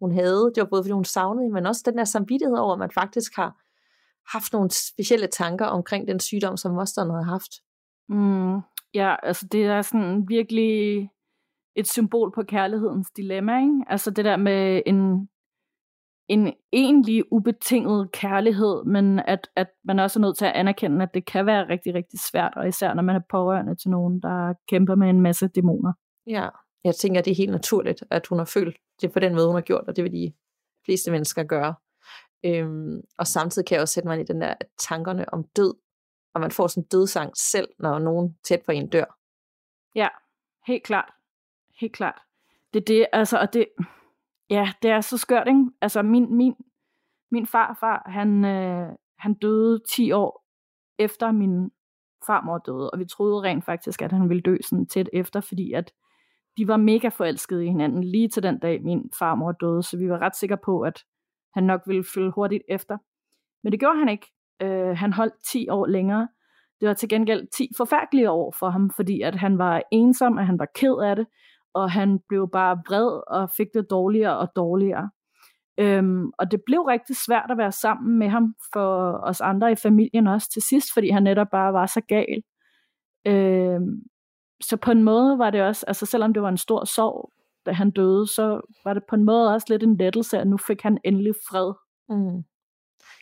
[0.00, 2.78] hun havde, det var både fordi hun savnede, men også den der samvittighed over, at
[2.78, 3.60] man faktisk har
[4.32, 7.52] haft nogle specielle tanker omkring den sygdom, som mosteren havde haft.
[8.08, 8.60] Mm,
[8.94, 11.08] ja, altså det er sådan virkelig
[11.76, 13.84] et symbol på kærlighedens dilemma, ikke?
[13.86, 15.28] Altså det der med en,
[16.28, 21.14] en egentlig ubetinget kærlighed, men at, at man også er nødt til at anerkende, at
[21.14, 24.54] det kan være rigtig, rigtig svært, og især når man er pårørende til nogen, der
[24.68, 25.92] kæmper med en masse dæmoner.
[26.26, 26.48] Ja,
[26.84, 29.46] jeg tænker, at det er helt naturligt, at hun har følt det på den måde,
[29.46, 30.32] hun har gjort, og det vil de
[30.84, 31.74] fleste mennesker gøre.
[32.44, 35.74] Øhm, og samtidig kan jeg også sætte mig ind i den der tankerne om død,
[36.34, 39.18] og man får sådan en dødsang selv, når nogen tæt på en dør.
[39.94, 40.08] Ja,
[40.66, 41.10] helt klart.
[41.80, 42.20] Helt klart.
[42.74, 43.66] Det er det, altså, og det,
[44.50, 45.70] ja, det er så skørt, ikke?
[45.80, 46.54] Altså, min, min,
[47.30, 50.44] min farfar, han, øh, han døde 10 år
[50.98, 51.70] efter min
[52.26, 55.72] farmor døde, og vi troede rent faktisk, at han ville dø sådan tæt efter, fordi
[55.72, 55.92] at
[56.56, 60.10] de var mega forelskede i hinanden lige til den dag, min farmor døde, så vi
[60.10, 61.04] var ret sikre på, at
[61.54, 62.98] han nok ville følge hurtigt efter.
[63.62, 64.26] Men det gjorde han ikke.
[64.62, 66.28] Øh, han holdt 10 år længere.
[66.80, 70.46] Det var til gengæld 10 forfærdelige år for ham, fordi at han var ensom, og
[70.46, 71.26] han var ked af det,
[71.74, 75.10] og han blev bare vred og fik det dårligere og dårligere.
[75.78, 79.74] Øhm, og det blev rigtig svært at være sammen med ham for os andre i
[79.74, 82.42] familien også til sidst, fordi han netop bare var så gal.
[83.26, 84.02] Øhm,
[84.62, 87.30] så på en måde var det også, altså selvom det var en stor sorg,
[87.66, 90.56] da han døde, så var det på en måde også lidt en lettelse, at nu
[90.56, 91.72] fik han endelig fred.
[92.08, 92.36] Mm.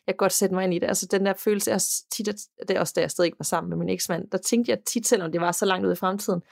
[0.06, 0.86] Jeg kan godt sætte mig ind i det.
[0.86, 1.80] Altså den der følelse, jeg
[2.12, 2.28] tit,
[2.68, 4.78] det er også da jeg stadig ikke var sammen med min eksmand, der tænkte jeg
[4.86, 6.42] tit, selvom det var så langt ud i fremtiden,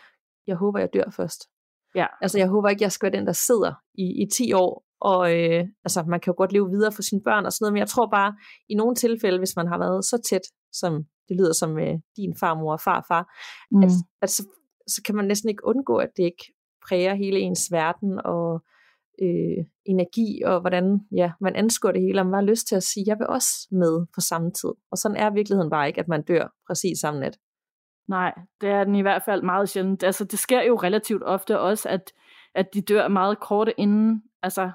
[0.47, 1.49] jeg håber, jeg dør først.
[1.95, 2.07] Ja.
[2.21, 5.39] Altså jeg håber ikke, jeg skal være den, der sidder i, i 10 år, og
[5.39, 7.81] øh, altså man kan jo godt leve videre for sine børn og sådan noget, men
[7.81, 8.35] jeg tror bare,
[8.69, 12.37] i nogle tilfælde, hvis man har været så tæt, som det lyder som med din
[12.41, 13.25] farmor og farfar,
[13.71, 13.83] mm.
[13.83, 13.91] at,
[14.23, 14.43] at så,
[14.91, 16.53] så kan man næsten ikke undgå, at det ikke
[16.89, 18.65] præger hele ens verden og
[19.23, 22.83] øh, energi, og hvordan ja, man anskuer det hele, og man har lyst til at
[22.83, 24.71] sige, jeg vil også med på samme tid.
[24.91, 27.39] Og sådan er virkeligheden bare ikke, at man dør præcis samme nat.
[28.09, 30.03] Nej, det er den i hvert fald meget sjældent.
[30.03, 32.13] Altså, det sker jo relativt ofte også, at,
[32.55, 34.71] at de dør meget kort inden, altså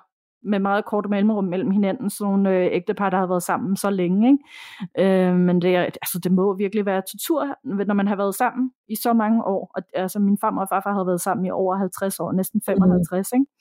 [0.45, 3.89] med meget kort mellemrum mellem hinanden, sådan nogle øh, ægtepar, der har været sammen så
[3.89, 4.27] længe.
[4.31, 5.27] Ikke?
[5.27, 8.95] Øh, men det, altså, det må virkelig være tortur, når man har været sammen i
[8.95, 9.71] så mange år.
[9.75, 13.29] Og, altså, min far og farfar har været sammen i over 50 år, næsten 55.
[13.34, 13.39] Mm.
[13.39, 13.51] Ikke?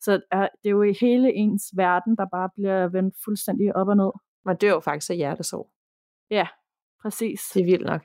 [0.00, 3.96] Så øh, det er jo hele ens verden, der bare bliver vendt fuldstændig op og
[3.96, 4.10] ned.
[4.44, 5.70] Man dør jo faktisk af hjertesorg.
[6.30, 6.46] Ja,
[7.02, 7.40] præcis.
[7.54, 8.02] Det er vildt nok.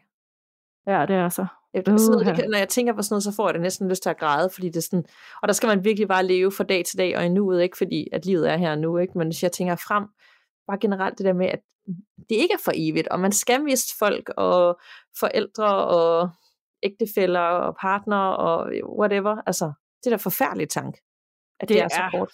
[0.88, 1.46] Ja, det er så.
[1.74, 3.90] Efter, uh, sådan noget, når jeg tænker på sådan noget, så får jeg det næsten
[3.90, 5.06] lyst til at græde, fordi det er sådan,
[5.42, 7.78] og der skal man virkelig bare leve fra dag til dag og i nuet, ikke
[7.78, 9.18] fordi at livet er her nu, ikke?
[9.18, 10.04] men hvis jeg tænker frem,
[10.68, 11.60] bare generelt det der med, at
[12.30, 14.80] det ikke er for evigt, og man skal miste folk og
[15.20, 16.30] forældre og
[16.84, 20.96] ægtefæller og partner og whatever, altså det er da forfærdeligt tank,
[21.60, 22.32] at det, det er, er så kort.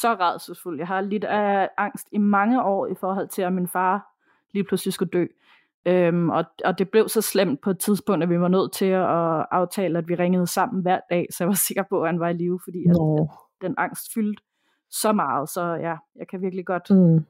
[0.00, 0.78] så rædselsfuldt.
[0.78, 4.14] Jeg har lidt af angst i mange år i forhold til, at min far
[4.52, 5.26] lige pludselig skulle dø.
[5.86, 8.84] Øhm, og, og det blev så slemt på et tidspunkt, at vi var nødt til
[8.84, 12.20] at aftale, at vi ringede sammen hver dag, så jeg var sikker på, at han
[12.20, 13.28] var i live, fordi at, at
[13.60, 14.42] den angst fyldte
[14.90, 15.48] så meget.
[15.48, 17.24] Så ja, jeg kan virkelig godt mm.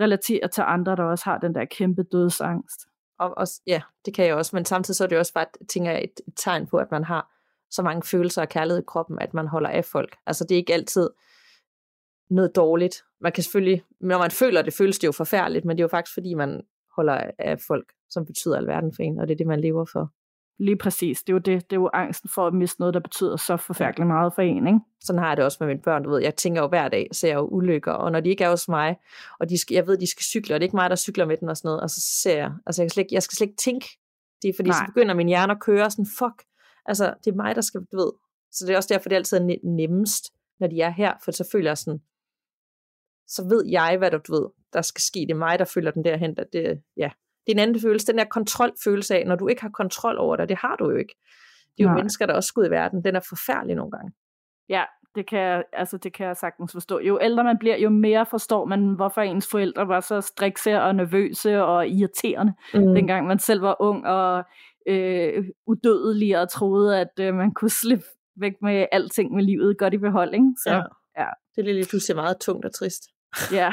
[0.00, 2.80] relatere til andre, der også har den der kæmpe dødsangst.
[3.18, 5.90] Og også, ja, det kan jeg også, men samtidig så er det også bare, tænker
[5.90, 7.34] jeg, et, et tegn på, at man har
[7.70, 10.16] så mange følelser og kærlighed i kroppen, at man holder af folk.
[10.26, 11.10] Altså det er ikke altid
[12.30, 13.04] noget dårligt.
[13.20, 15.88] Man kan selvfølgelig, når man føler det, føles det jo forfærdeligt, men det er jo
[15.88, 16.62] faktisk fordi, man
[16.98, 20.12] holder af folk, som betyder alverden for en, og det er det, man lever for.
[20.58, 21.22] Lige præcis.
[21.22, 21.70] Det er jo det.
[21.70, 24.66] Det er jo angsten for at miste noget, der betyder så forfærdeligt meget for en,
[24.66, 24.80] ikke?
[25.00, 26.22] Sådan har jeg det også med mine børn, du ved.
[26.22, 28.68] Jeg tænker jo hver dag, ser jeg jo ulykker, og når de ikke er hos
[28.68, 28.96] mig,
[29.40, 31.26] og de skal, jeg ved, de skal cykle, og det er ikke mig, der cykler
[31.26, 33.36] med den og sådan noget, og så ser jeg, altså jeg, skal slet, jeg skal
[33.36, 33.88] slet ikke tænke
[34.42, 34.78] det, er fordi Nej.
[34.78, 36.42] så begynder min hjerne at køre sådan, fuck,
[36.86, 38.12] altså det er mig, der skal, du ved.
[38.52, 40.24] Så det er også derfor, det er altid nemmest,
[40.60, 42.00] når de er her, for så føler jeg sådan,
[43.28, 45.20] så ved jeg, hvad du, ved, der skal ske.
[45.20, 46.36] Det er mig, der følger den derhen.
[46.36, 47.10] Der, det, ja.
[47.46, 48.06] det er en anden følelse.
[48.06, 50.96] Den der kontrolfølelse af, når du ikke har kontrol over det, det har du jo
[50.96, 51.14] ikke.
[51.76, 51.96] Det er jo Nej.
[51.96, 53.04] mennesker, der også skal ud i verden.
[53.04, 54.12] Den er forfærdelig nogle gange.
[54.68, 57.00] Ja, det kan, jeg, altså, det kan jeg sagtens forstå.
[57.00, 60.94] Jo ældre man bliver, jo mere forstår man, hvorfor ens forældre var så strikse og
[60.94, 62.94] nervøse og irriterende, mm.
[62.94, 64.44] dengang man selv var ung og
[64.88, 68.04] øh, udødelig og troede, at øh, man kunne slippe
[68.36, 70.34] væk med alting med livet godt i behold.
[70.34, 70.52] Ikke?
[70.62, 70.82] Så, ja.
[71.22, 71.28] ja.
[71.56, 73.02] Det er lige pludselig meget tungt og trist.
[73.52, 73.72] Ja.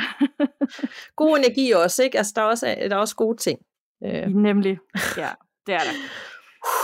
[1.15, 2.17] God energi også, ikke?
[2.17, 3.59] Altså, der er også, der er også gode ting.
[4.05, 4.27] Øh.
[4.27, 4.79] Nemlig,
[5.17, 5.29] ja,
[5.65, 5.95] det er der.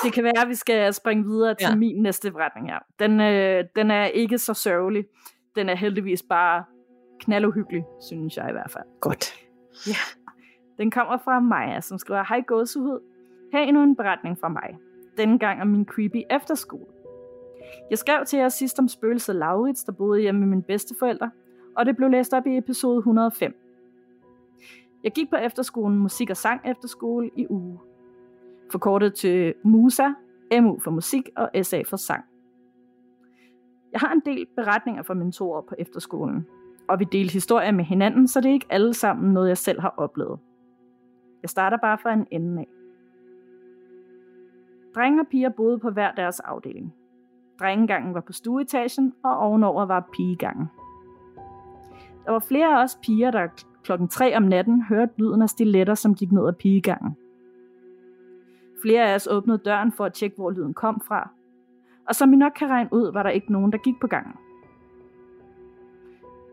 [0.03, 1.75] Det kan være, at vi skal springe videre til ja.
[1.75, 2.79] min næste beretning her.
[2.99, 5.05] Den, øh, den er ikke så sørgelig.
[5.55, 6.63] Den er heldigvis bare
[7.19, 8.83] knalduhyggelig, synes jeg i hvert fald.
[9.01, 9.33] Godt.
[9.87, 9.95] Ja.
[10.77, 12.99] Den kommer fra Maja, som skriver, Hej gåsehud.
[13.53, 14.77] Her endnu en beretning fra mig.
[15.17, 16.85] Denne gang om min creepy efterskole.
[17.89, 21.31] Jeg skrev til jer sidst om spøgelset Laurits, der boede hjemme med mine bedsteforældre,
[21.77, 23.53] og det blev læst op i episode 105.
[25.03, 27.79] Jeg gik på efterskolen Musik og Sang Efterskole i uge.
[28.71, 30.07] Forkortet til MUSA,
[30.61, 32.23] MU for musik og SA for sang.
[33.91, 36.47] Jeg har en del beretninger fra mentorer på efterskolen,
[36.89, 39.81] og vi deler historier med hinanden, så det er ikke alle sammen noget, jeg selv
[39.81, 40.39] har oplevet.
[41.41, 42.67] Jeg starter bare fra en ende af.
[44.95, 46.93] Drenge og piger boede på hver deres afdeling.
[47.59, 50.67] Drengegangen var på stueetagen, og ovenover var pigegangen.
[52.25, 53.47] Der var flere af os piger, der
[53.83, 57.17] klokken 3 om natten hørte lyden af stiletter, som gik ned ad pigegangen.
[58.81, 61.29] Flere af os åbnede døren for at tjekke, hvor lyden kom fra.
[62.07, 64.33] Og som I nok kan regne ud, var der ikke nogen, der gik på gangen.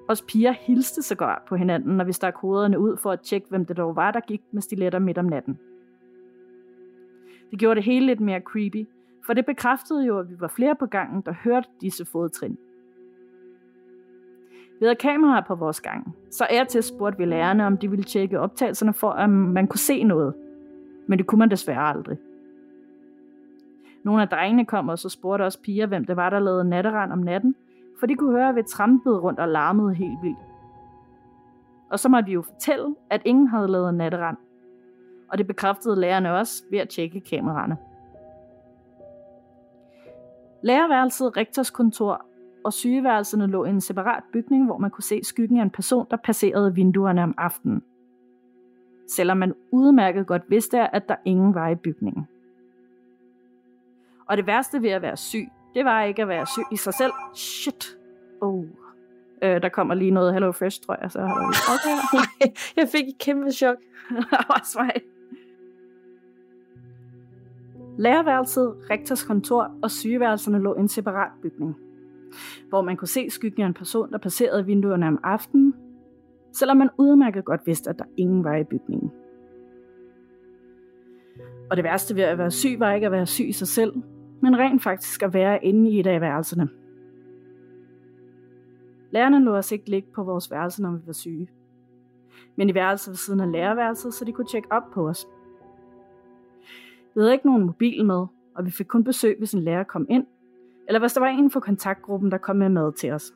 [0.08, 3.46] Os piger hilste så godt på hinanden, når vi stak hovederne ud for at tjekke,
[3.48, 5.58] hvem det dog var, der gik med stiletter midt om natten.
[7.50, 8.88] Det gjorde det hele lidt mere creepy,
[9.26, 12.58] for det bekræftede jo, at vi var flere på gangen, der hørte disse fodtrin.
[14.80, 18.04] Vi havde kameraer på vores gang, så er til spurgte vi lærerne, om de ville
[18.04, 20.34] tjekke optagelserne for, at man kunne se noget.
[21.06, 22.18] Men det kunne man desværre aldrig.
[24.02, 27.12] Nogle af drengene kom og så spurgte os piger, hvem det var, der lavede natterand
[27.12, 27.54] om natten,
[28.00, 30.38] for de kunne høre, at vi trampede rundt og larmede helt vildt.
[31.90, 34.36] Og så måtte vi jo fortælle, at ingen havde lavet natterand.
[35.28, 37.76] Og det bekræftede lærerne også ved at tjekke kameraerne.
[40.62, 42.24] Lærerværelset, rektors kontor
[42.64, 46.06] og sygeværelserne lå i en separat bygning, hvor man kunne se skyggen af en person,
[46.10, 47.82] der passerede vinduerne om aftenen.
[49.08, 52.28] Selvom man udmærket godt vidste, at der ingen var i bygningen.
[54.26, 56.94] Og det værste ved at være syg, det var ikke at være syg i sig
[56.94, 57.12] selv.
[57.34, 57.96] Shit.
[58.40, 58.64] Oh.
[59.42, 61.10] Øh, der kommer lige noget Hello Fresh, tror jeg.
[61.10, 62.52] Så har der okay.
[62.80, 63.76] jeg fik et kæmpe chok.
[64.60, 64.92] Også mig.
[67.98, 71.76] Lærerværelset, rektors kontor og sygeværelserne lå i en separat bygning,
[72.68, 75.74] hvor man kunne se skyggen af en person, der passerede vinduerne om aftenen,
[76.52, 79.10] selvom man udmærket godt vidste, at der ingen var i bygningen.
[81.70, 83.92] Og det værste ved at være syg var ikke at være syg i sig selv,
[84.42, 86.68] men rent faktisk at være inde i et af værelserne.
[89.10, 91.48] Lærerne lå os ikke ligge på vores værelse, når vi var syge.
[92.56, 95.26] Men i værelset ved siden af lærerværelset, så de kunne tjekke op på os.
[97.14, 100.06] Vi havde ikke nogen mobil med, og vi fik kun besøg, hvis en lærer kom
[100.08, 100.26] ind,
[100.88, 103.32] eller hvis der var en fra kontaktgruppen, der kom med mad til os.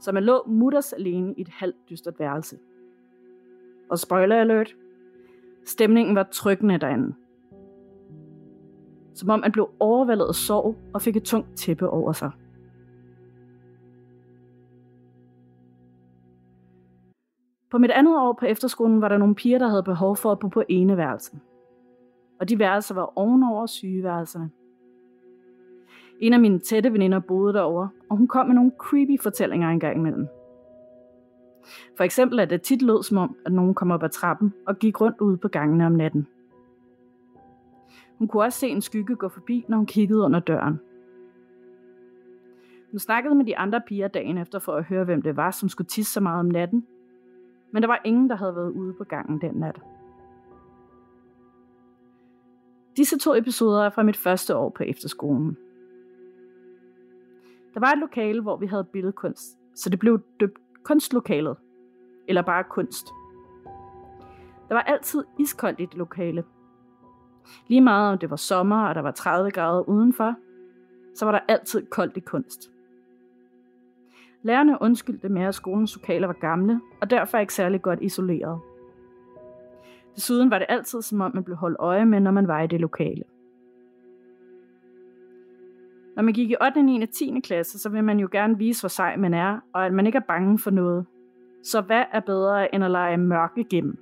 [0.00, 2.58] Så man lå mutters alene i et halvt dystert værelse.
[3.90, 4.74] Og spoiler alert,
[5.66, 7.14] stemningen var tryggende derinde.
[9.14, 12.30] Som om man blev overvældet af sorg og fik et tungt tæppe over sig.
[17.70, 20.38] På mit andet år på efterskolen var der nogle piger, der havde behov for at
[20.38, 21.40] bo på ene værelse
[22.40, 24.50] og de værelser var ovenover sygeværelserne.
[26.20, 29.96] En af mine tætte veninder boede derovre, og hun kom med nogle creepy fortællinger engang
[29.96, 30.26] imellem.
[31.96, 34.78] For eksempel at det tit lød som om, at nogen kom op ad trappen og
[34.78, 36.26] gik rundt ude på gangene om natten.
[38.18, 40.80] Hun kunne også se en skygge gå forbi, når hun kiggede under døren.
[42.90, 45.68] Hun snakkede med de andre piger dagen efter for at høre, hvem det var, som
[45.68, 46.86] skulle tisse så meget om natten.
[47.72, 49.80] Men der var ingen, der havde været ude på gangen den nat.
[52.96, 55.56] Disse to episoder er fra mit første år på efterskolen.
[57.74, 61.56] Der var et lokale, hvor vi havde billedkunst, så det blev døbt kunstlokalet.
[62.28, 63.06] Eller bare kunst.
[64.68, 66.44] Der var altid iskoldt i det lokale.
[67.66, 70.34] Lige meget om det var sommer, og der var 30 grader udenfor,
[71.14, 72.70] så var der altid koldt i kunst.
[74.42, 78.60] Lærerne undskyldte med, at skolens lokaler var gamle, og derfor ikke særlig godt isoleret.
[80.16, 82.66] Desuden var det altid som om, man blev holdt øje med, når man var i
[82.66, 83.22] det lokale.
[86.16, 87.02] Når man gik i 8., 9.
[87.02, 87.40] og 10.
[87.44, 90.16] klasse, så vil man jo gerne vise, hvor sej man er, og at man ikke
[90.16, 91.06] er bange for noget.
[91.62, 93.98] Så hvad er bedre end at lege mørke gennem?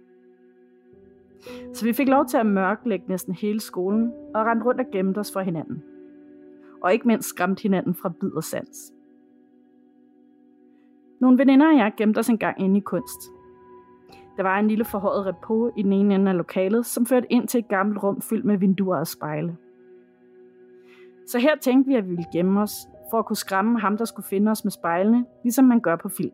[1.74, 5.18] Så vi fik lov til at mørklægge næsten hele skolen og rende rundt og gemte
[5.18, 5.82] os for hinanden.
[6.82, 8.92] Og ikke mindst skræmte hinanden fra bid og sans.
[11.20, 13.20] Nogle veninder og jeg gemte os en gang inde i kunst,
[14.36, 17.48] der var en lille forhøjet repo i den ene ende af lokalet, som førte ind
[17.48, 19.56] til et gammelt rum fyldt med vinduer og spejle.
[21.26, 24.04] Så her tænkte vi, at vi ville gemme os, for at kunne skræmme ham, der
[24.04, 26.32] skulle finde os med spejlene, ligesom man gør på film.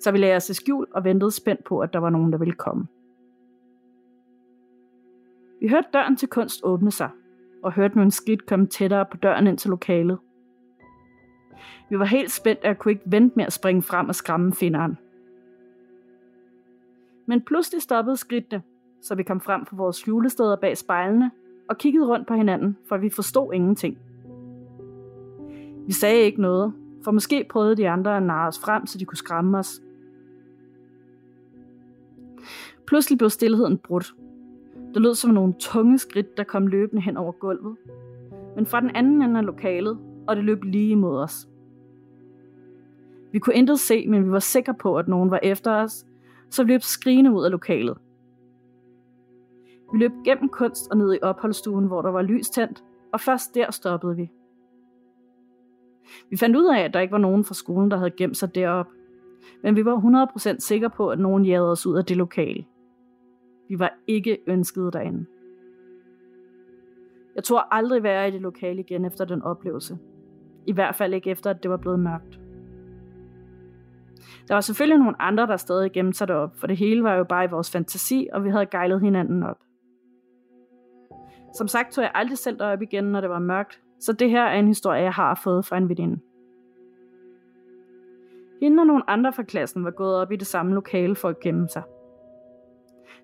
[0.00, 2.38] Så vi lagde os i skjul og ventede spændt på, at der var nogen, der
[2.38, 2.86] ville komme.
[5.60, 7.10] Vi hørte døren til kunst åbne sig,
[7.62, 10.18] og hørte nogle skridt komme tættere på døren ind til lokalet.
[11.90, 14.98] Vi var helt spændt, og kunne ikke vente med at springe frem og skræmme finderen.
[17.26, 18.62] Men pludselig stoppede skridtene,
[19.02, 21.30] så vi kom frem fra vores skjulesteder bag spejlene
[21.68, 23.98] og kiggede rundt på hinanden, for vi forstod ingenting.
[25.86, 26.72] Vi sagde ikke noget,
[27.04, 29.82] for måske prøvede de andre at narre os frem, så de kunne skræmme os.
[32.86, 34.14] Pludselig blev stillheden brudt.
[34.94, 37.76] Det lød som nogle tunge skridt, der kom løbende hen over gulvet.
[38.56, 41.48] Men fra den anden ende af lokalet, og det løb lige imod os.
[43.32, 46.06] Vi kunne intet se, men vi var sikre på, at nogen var efter os,
[46.50, 47.98] så vi løb skrigende ud af lokalet.
[49.92, 53.54] Vi løb gennem kunst og ned i opholdsstuen, hvor der var lys tændt, og først
[53.54, 54.30] der stoppede vi.
[56.30, 58.54] Vi fandt ud af, at der ikke var nogen fra skolen, der havde gemt sig
[58.54, 58.86] derop,
[59.62, 62.64] men vi var 100% sikre på, at nogen jagede os ud af det lokale.
[63.68, 65.26] Vi var ikke ønskede derinde.
[67.34, 69.98] Jeg tror aldrig være i det lokale igen efter den oplevelse.
[70.66, 72.40] I hvert fald ikke efter, at det var blevet mørkt.
[74.48, 77.24] Der var selvfølgelig nogle andre, der stadig gemte sig derop, for det hele var jo
[77.24, 79.58] bare i vores fantasi, og vi havde gejlet hinanden op.
[81.54, 84.42] Som sagt tog jeg aldrig selv derop igen, når det var mørkt, så det her
[84.42, 86.20] er en historie, jeg har fået fra en veninde.
[88.60, 91.40] Hende og nogle andre fra klassen var gået op i det samme lokale for at
[91.40, 91.82] gemme sig.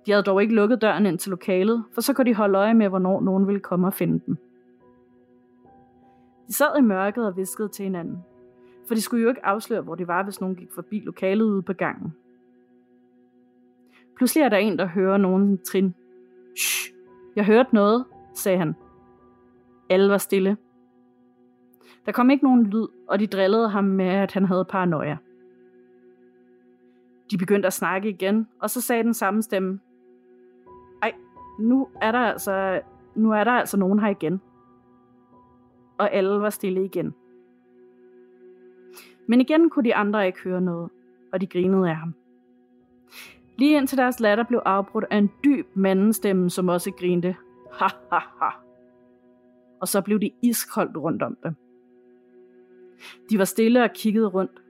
[0.07, 2.74] De havde dog ikke lukket døren ind til lokalet, for så kunne de holde øje
[2.74, 4.37] med, hvornår nogen ville komme og finde dem.
[6.49, 8.18] De sad i mørket og viskede til hinanden,
[8.89, 11.62] for de skulle jo ikke afsløre, hvor de var, hvis nogen gik forbi lokalet ude
[11.62, 12.14] på gangen.
[14.16, 15.95] Pludselig er der en, der hører nogen trin.
[16.57, 16.93] Shh,
[17.37, 18.05] jeg hørte noget,
[18.39, 18.74] sagde han.
[19.91, 20.57] Alle var stille.
[22.07, 25.16] Der kom ikke nogen lyd, og de drillede ham med, at han havde paranoia.
[27.30, 29.80] De begyndte at snakke igen, og så sagde den samme stemme,
[31.03, 31.14] Ej,
[31.59, 32.80] nu er der altså,
[33.14, 34.41] nu er der altså nogen her igen.
[35.99, 37.14] Og alle var stille igen.
[39.26, 40.91] Men igen kunne de andre ikke høre noget,
[41.32, 42.14] og de grinede af ham.
[43.59, 47.36] Lige indtil deres latter blev afbrudt af en dyb mandestemme, som også grinte.
[47.72, 48.50] Ha, ha, ha.
[49.80, 51.54] Og så blev det iskoldt rundt om dem.
[53.30, 54.62] De var stille og kiggede rundt,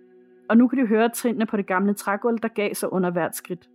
[0.49, 3.36] og nu kunne de høre trinene på det gamle trægulv, der gav sig under hvert
[3.36, 3.70] skridt.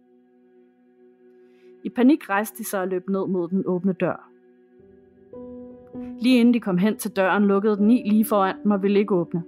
[1.84, 4.30] I panik rejste de sig og løb ned mod den åbne dør.
[6.20, 9.00] Lige inden de kom hen til døren, lukkede den i lige foran dem og ville
[9.00, 9.44] ikke åbne.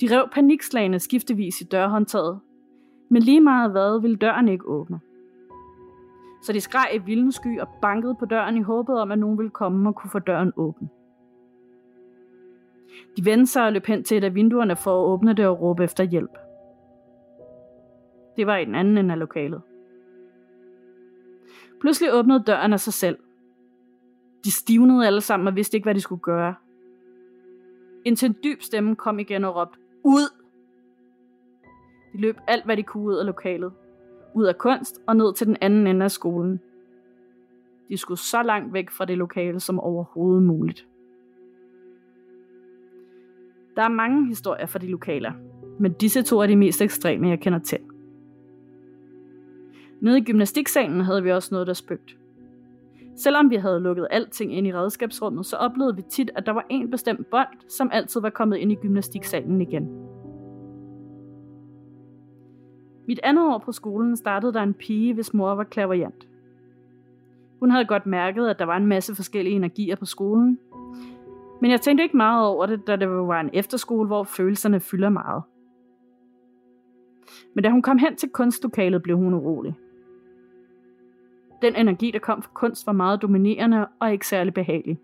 [0.00, 2.40] De rev panikslagene skiftevis i dørhåndtaget,
[3.08, 5.00] men lige meget hvad ville døren ikke åbne.
[6.42, 9.38] Så de skreg i vildens sky og bankede på døren i håbet om, at nogen
[9.38, 10.90] ville komme og kunne få døren åben.
[13.16, 15.60] De vendte sig og løb hen til et af vinduerne for at åbne det og
[15.60, 16.38] råbe efter hjælp.
[18.36, 19.62] Det var i den anden ende af lokalet.
[21.80, 23.18] Pludselig åbnede døren af sig selv.
[24.44, 26.54] De stivnede alle sammen og vidste ikke, hvad de skulle gøre.
[28.04, 30.34] Indtil en dyb stemme kom igen og råbte, ud!
[32.12, 33.72] De løb alt, hvad de kunne ud af lokalet.
[34.34, 36.60] Ud af kunst og ned til den anden ende af skolen.
[37.88, 40.86] De skulle så langt væk fra det lokale som overhovedet muligt.
[43.76, 45.32] Der er mange historier fra de lokaler,
[45.78, 47.78] men disse to er de mest ekstreme, jeg kender til.
[50.00, 52.14] Nede i gymnastiksalen havde vi også noget, der spøgte.
[53.16, 56.66] Selvom vi havde lukket alting ind i redskabsrummet, så oplevede vi tit, at der var
[56.70, 60.09] en bestemt bold, som altid var kommet ind i gymnastiksalen igen.
[63.10, 66.28] Mit andet år på skolen startede der en pige, hvis mor var klaverjant.
[67.60, 70.58] Hun havde godt mærket, at der var en masse forskellige energier på skolen,
[71.60, 75.08] men jeg tænkte ikke meget over det, da det var en efterskole, hvor følelserne fylder
[75.08, 75.42] meget.
[77.54, 79.74] Men da hun kom hen til kunstlokalet, blev hun urolig.
[81.62, 84.98] Den energi, der kom fra kunst, var meget dominerende og ikke særlig behagelig.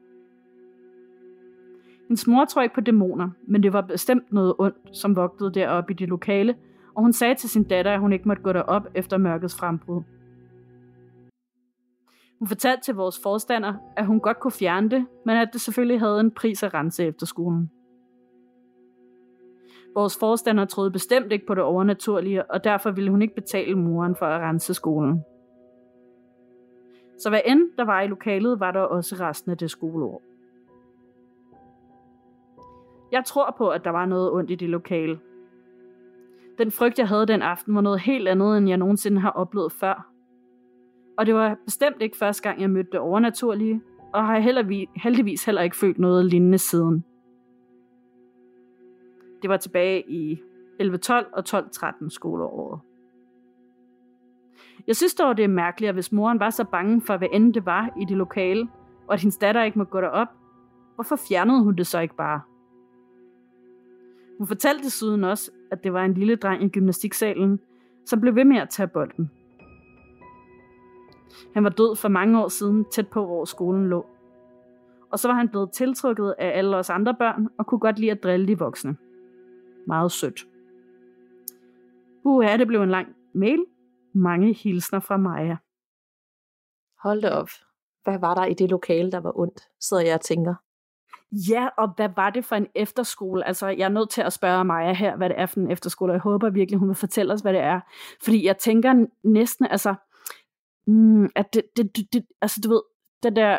[2.08, 5.92] Hendes mor tror ikke på dæmoner, men det var bestemt noget ondt, som vogtede deroppe
[5.92, 6.54] i det lokale,
[6.96, 10.02] og hun sagde til sin datter, at hun ikke måtte gå derop efter mørkets frembrud.
[12.38, 16.00] Hun fortalte til vores forstander, at hun godt kunne fjerne det, men at det selvfølgelig
[16.00, 17.70] havde en pris at rense efter skolen.
[19.94, 24.16] Vores forstander troede bestemt ikke på det overnaturlige, og derfor ville hun ikke betale moren
[24.16, 25.24] for at rense skolen.
[27.18, 30.22] Så hvad end der var i lokalet, var der også resten af det skoleår.
[33.12, 35.18] Jeg tror på, at der var noget ondt i det lokale.
[36.58, 39.72] Den frygt, jeg havde den aften, var noget helt andet, end jeg nogensinde har oplevet
[39.72, 40.12] før.
[41.18, 43.82] Og det var bestemt ikke første gang, jeg mødte det overnaturlige,
[44.12, 44.38] og har
[45.02, 47.04] heldigvis heller ikke følt noget lignende siden.
[49.42, 50.40] Det var tilbage i
[50.82, 52.80] 11-12 og 12-13 skoleåret.
[54.86, 57.54] Jeg synes dog, det er mærkeligt, at hvis moren var så bange for, hvad end
[57.54, 58.68] det var i det lokale,
[59.06, 60.28] og at hendes datter ikke må gå derop,
[60.94, 62.40] hvorfor fjernede hun det så ikke bare?
[64.38, 67.60] Hun fortalte desuden også, at det var en lille dreng i gymnastiksalen,
[68.06, 69.30] som blev ved med at tage bolden.
[71.54, 74.06] Han var død for mange år siden, tæt på hvor skolen lå.
[75.10, 78.10] Og så var han blevet tiltrukket af alle os andre børn, og kunne godt lide
[78.10, 78.96] at drille de voksne.
[79.86, 80.46] Meget sødt.
[82.24, 83.64] Uha, det blev en lang mail.
[84.14, 85.56] Mange hilsner fra Maja.
[87.02, 87.48] Hold da op.
[88.04, 90.54] Hvad var der i det lokale, der var ondt, sidder jeg og tænker.
[91.32, 93.46] Ja, og hvad var det for en efterskole?
[93.46, 96.12] Altså, jeg er nødt til at spørge Maja her, hvad det er for en efterskole,
[96.12, 97.80] og jeg håber virkelig, hun vil fortælle os, hvad det er.
[98.24, 99.94] Fordi jeg tænker næsten, altså,
[100.86, 102.82] mm, at det, det, det, det, altså du ved,
[103.22, 103.58] den der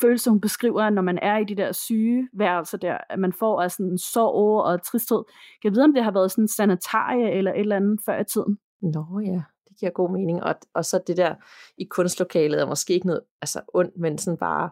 [0.00, 3.62] følelse, hun beskriver, når man er i de der syge værelser der, at man får
[3.62, 5.24] af sådan en sorg og tristhed.
[5.62, 8.20] Kan jeg vide, om det har været sådan en sanitarie eller et eller andet før
[8.20, 8.58] i tiden?
[8.82, 10.42] Nå ja, det giver god mening.
[10.42, 11.34] Og, og så det der
[11.78, 14.70] i kunstlokalet er måske ikke noget altså ondt, men sådan bare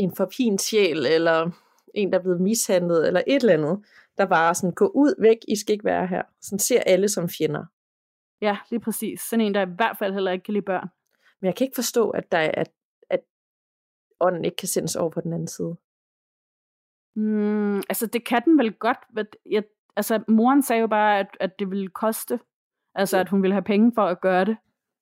[0.00, 1.50] en forpint sjæl, eller
[1.94, 3.84] en, der er blevet mishandlet, eller et eller andet,
[4.18, 6.22] der bare sådan, gå ud, væk, I skal ikke være her.
[6.40, 7.64] Sådan ser alle som fjender.
[8.40, 9.20] Ja, lige præcis.
[9.20, 10.88] Sådan en, der i hvert fald heller ikke kan lide børn.
[11.40, 12.70] Men jeg kan ikke forstå, at, der er, at,
[13.10, 13.20] at
[14.20, 15.76] ånden ikke kan sendes over på den anden side.
[17.16, 18.98] Mm, altså, det kan den vel godt.
[19.12, 19.64] Men jeg,
[19.96, 22.40] altså, moren sagde jo bare, at, at det ville koste.
[22.94, 23.20] Altså, ja.
[23.20, 24.56] at hun ville have penge for at gøre det.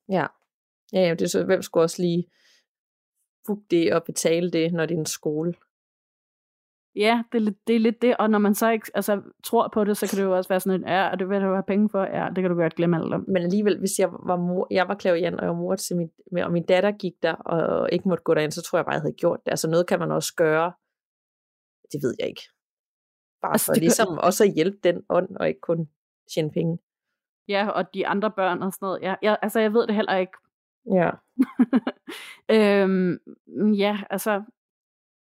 [0.09, 0.27] Ja.
[0.93, 2.25] Ja, ja det er så, hvem skulle også lige
[3.49, 5.55] booke det og betale det, når det er en skole?
[6.97, 9.71] Ja, det er, lidt, det er lidt det, og når man så ikke altså, tror
[9.75, 11.53] på det, så kan det jo også være sådan, at ja, og det vil du
[11.53, 13.25] have penge for, ja, det kan du godt glemme alt om.
[13.29, 16.11] Men alligevel, hvis jeg var mor, jeg var klavian, og jeg var mor til min,
[16.45, 19.01] og min datter gik der, og ikke måtte gå derind, så tror jeg bare, jeg
[19.01, 19.51] havde gjort det.
[19.51, 20.73] Altså noget kan man også gøre,
[21.93, 22.43] det ved jeg ikke.
[23.43, 24.19] Bare altså, for ligesom kan...
[24.19, 25.89] også at hjælpe den ånd, og ikke kun
[26.35, 26.79] tjene penge.
[27.49, 29.03] Ja, og de andre børn og sådan noget.
[29.03, 30.33] Ja, jeg, altså jeg ved det heller ikke.
[30.95, 31.11] Ja.
[32.85, 33.19] øhm,
[33.75, 34.43] ja, altså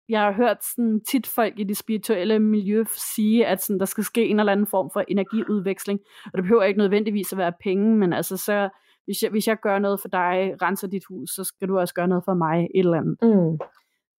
[0.09, 2.83] jeg har hørt sådan tit folk i det spirituelle miljø
[3.15, 6.63] sige, at sådan, der skal ske en eller anden form for energiudveksling, og det behøver
[6.63, 8.69] ikke nødvendigvis at være penge, men altså så,
[9.05, 11.93] hvis jeg, hvis jeg gør noget for dig, renser dit hus, så skal du også
[11.93, 13.17] gøre noget for mig, et eller andet.
[13.21, 13.59] Mm.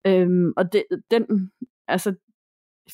[0.06, 1.50] Øhm, og det, den,
[1.88, 2.14] altså,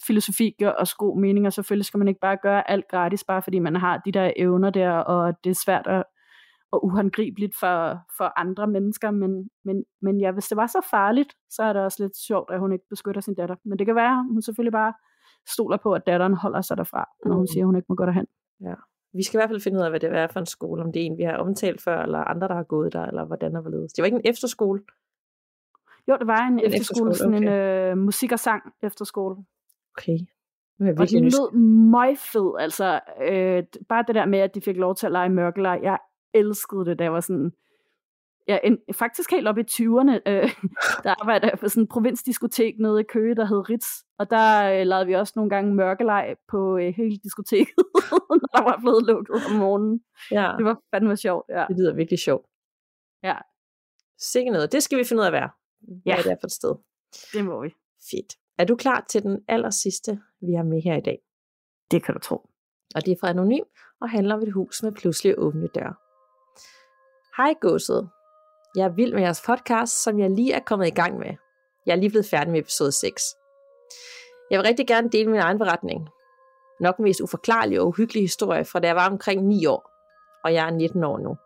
[0.07, 3.43] filosofi gør også god mening, og selvfølgelig skal man ikke bare gøre alt gratis, bare
[3.43, 6.05] fordi man har de der evner der, og det er svært at
[6.75, 11.33] og uhåndgribeligt for, for andre mennesker, men, men, men ja, hvis det var så farligt,
[11.51, 13.57] så er det også lidt sjovt, at hun ikke beskytter sin datter.
[13.65, 14.93] Men det kan være, hun selvfølgelig bare
[15.49, 17.47] stoler på, at datteren holder sig derfra, når hun mm.
[17.47, 18.27] siger, at hun ikke må gå derhen.
[18.61, 18.75] Ja.
[19.13, 20.93] Vi skal i hvert fald finde ud af, hvad det er for en skole, om
[20.93, 23.57] det er en, vi har omtalt før, eller andre, der har gået der, eller hvordan
[23.57, 23.93] og hvorledes.
[23.93, 24.83] Det var ikke en efterskole?
[26.09, 27.93] Jo, det var en, en efterskole, efterskole, sådan okay.
[27.93, 29.37] en øh, musik- og sang efterskole.
[29.99, 30.19] Okay.
[30.79, 31.57] Nu er jeg og det lød
[31.91, 35.29] meget fed, altså øh, bare det der med, at de fik lov til at lege
[35.29, 35.81] mørkelej.
[35.83, 35.99] Jeg
[36.35, 37.53] elskede det, da jeg var sådan,
[38.49, 40.51] ja, en, faktisk helt op i 20'erne, øh,
[41.05, 44.73] der arbejdede jeg på sådan en provinsdiskotek nede i Køge, der hed Ritz, og der
[44.73, 47.85] øh, lavede vi også nogle gange mørkelej på øh, hele diskoteket,
[48.41, 50.01] når der var blevet lukket om morgenen.
[50.31, 50.55] Ja.
[50.59, 51.65] Det var fandme sjovt, ja.
[51.69, 52.47] Det lyder virkelig sjovt.
[53.23, 53.37] Ja.
[54.19, 54.73] Sikke noget.
[54.73, 56.17] Det skal vi finde ud af, hvad Hvad ja.
[56.19, 56.75] er det for et sted?
[57.33, 57.75] Det må vi.
[58.11, 58.33] Fedt.
[58.59, 61.19] Er du klar til den aller sidste, vi har med her i dag?
[61.91, 62.37] Det kan du tro.
[62.95, 63.65] Og det er fra Anonym
[64.01, 65.95] og handler om et hus med pludselig åbne døre.
[67.37, 68.11] Hej godset.
[68.77, 71.35] Jeg er vild med jeres podcast, som jeg lige er kommet i gang med.
[71.87, 73.23] Jeg er lige blevet færdig med episode 6.
[74.51, 76.09] Jeg vil rigtig gerne dele min egen beretning.
[76.81, 79.91] Nok mest uforklarlig og uhyggelig historie fra da jeg var omkring 9 år,
[80.45, 81.37] og jeg er 19 år nu.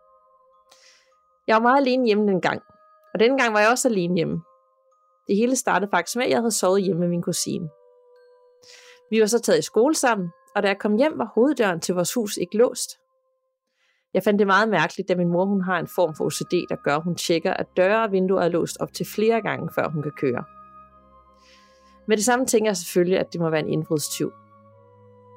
[1.47, 2.61] Jeg var meget alene hjemme den gang,
[3.13, 4.41] og dengang gang var jeg også alene hjemme.
[5.27, 7.69] Det hele startede faktisk med, at jeg havde sovet hjemme med min kusine.
[9.11, 11.95] Vi var så taget i skole sammen, og da jeg kom hjem, var hoveddøren til
[11.95, 12.99] vores hus ikke låst.
[14.13, 16.75] Jeg fandt det meget mærkeligt, da min mor hun har en form for OCD, der
[16.83, 19.89] gør, at hun tjekker, at døre og vinduer er låst op til flere gange, før
[19.89, 20.43] hun kan køre.
[22.07, 24.33] Med det samme tænker jeg selvfølgelig, at det må være en indbrudstyv.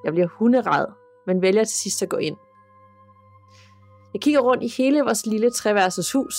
[0.04, 0.86] Jeg bliver hunderad,
[1.26, 2.36] men vælger til sidst at gå ind.
[4.14, 6.34] Jeg kigger rundt i hele vores lille treværelses hus,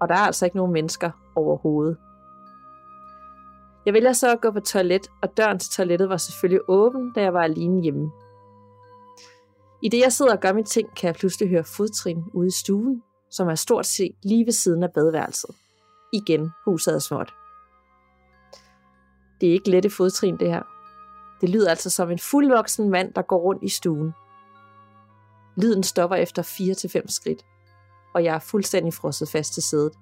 [0.00, 1.96] og der er altså ikke nogen mennesker overhovedet.
[3.86, 7.22] Jeg vælger så at gå på toilet, og døren til toilettet var selvfølgelig åben, da
[7.22, 8.10] jeg var alene hjemme.
[9.82, 12.50] I det jeg sidder og gør mine ting, kan jeg pludselig høre fodtrin ude i
[12.50, 15.50] stuen, som er stort set lige ved siden af badeværelset.
[16.12, 17.34] Igen, huset er småt.
[19.40, 20.62] Det er ikke lette fodtrin, det her.
[21.40, 24.12] Det lyder altså som en fuldvoksen mand, der går rundt i stuen.
[25.56, 27.42] Lyden stopper efter 4-5 skridt,
[28.14, 29.92] og jeg er fuldstændig frosset fast til sædet.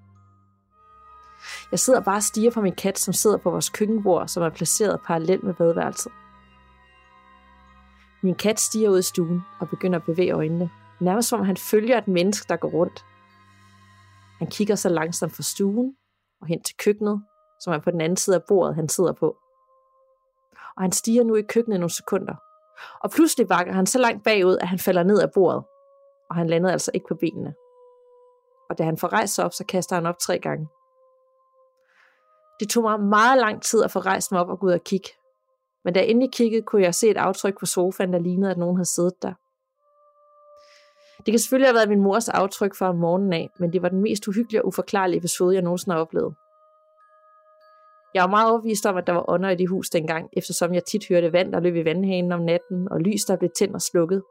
[1.71, 4.51] Jeg sidder bare og stiger på min kat, som sidder på vores køkkenbord, som er
[4.51, 6.13] placeret parallelt med badeværelset.
[8.25, 10.71] Min kat stiger ud af stuen og begynder at bevæge øjnene,
[11.01, 13.05] Nærmest som om han følger et menneske, der går rundt.
[14.39, 15.97] Han kigger så langsomt fra stuen
[16.41, 17.25] og hen til køkkenet,
[17.61, 19.37] som er på den anden side af bordet, han sidder på.
[20.77, 22.35] Og han stiger nu i køkkenet nogle sekunder.
[23.01, 25.65] Og pludselig bakker han så langt bagud, at han falder ned af bordet.
[26.31, 27.55] Og han lander altså ikke på benene.
[28.71, 30.69] Og da han får rejst sig op, så kaster han op tre gange.
[32.61, 34.85] Det tog mig meget lang tid at få rejst mig op og gå ud og
[34.85, 35.09] kigge.
[35.85, 38.59] Men da jeg endelig kiggede, kunne jeg se et aftryk på sofaen, der lignede, at
[38.59, 39.33] nogen havde siddet der.
[41.27, 44.01] Det kan selvfølgelig have været min mors aftryk fra morgenen af, men det var den
[44.01, 46.35] mest uhyggelige og uforklarlige episode, jeg nogensinde har oplevet.
[48.15, 50.85] Jeg var meget overbevist om, at der var ånder i det hus dengang, eftersom jeg
[50.85, 53.83] tit hørte vand, der løb i vandhanen om natten, og lys, der blev tændt og
[53.83, 54.23] slukket.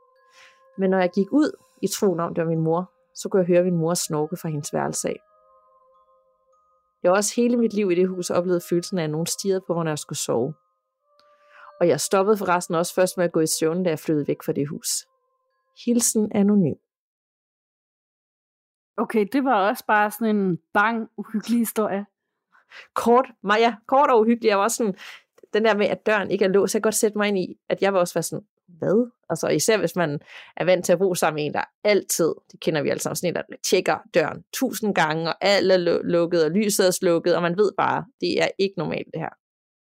[0.78, 1.51] Men når jeg gik ud
[1.82, 4.49] i troen om, det var min mor, så kunne jeg høre min mor snorke fra
[4.49, 5.20] hendes værelse af.
[7.04, 9.62] Jeg har også hele mit liv i det hus oplevet følelsen af, at nogen stirrede
[9.68, 10.54] på mig, når jeg skulle sove.
[11.84, 14.43] Og jeg stoppede forresten også først med at gå i søvn, da jeg flyttede væk
[14.45, 14.88] fra det hus.
[15.86, 16.75] Hilsen anonym.
[18.97, 22.05] Okay, det var også bare sådan en bang uhyggelig historie.
[22.93, 24.49] Kort, Maja, kort og uhyggelig.
[24.49, 24.95] Jeg var også sådan,
[25.53, 27.57] den der med, at døren ikke er låst, jeg kan godt sætte mig ind i,
[27.69, 29.11] at jeg var også være sådan, hvad?
[29.29, 30.19] Altså især hvis man
[30.57, 33.15] er vant til at bo sammen med en, der altid, det kender vi alle sammen,
[33.15, 37.36] sådan en, der tjekker døren tusind gange, og alt er lukket, og lyset er slukket,
[37.36, 39.34] og man ved bare, det er ikke normalt det her.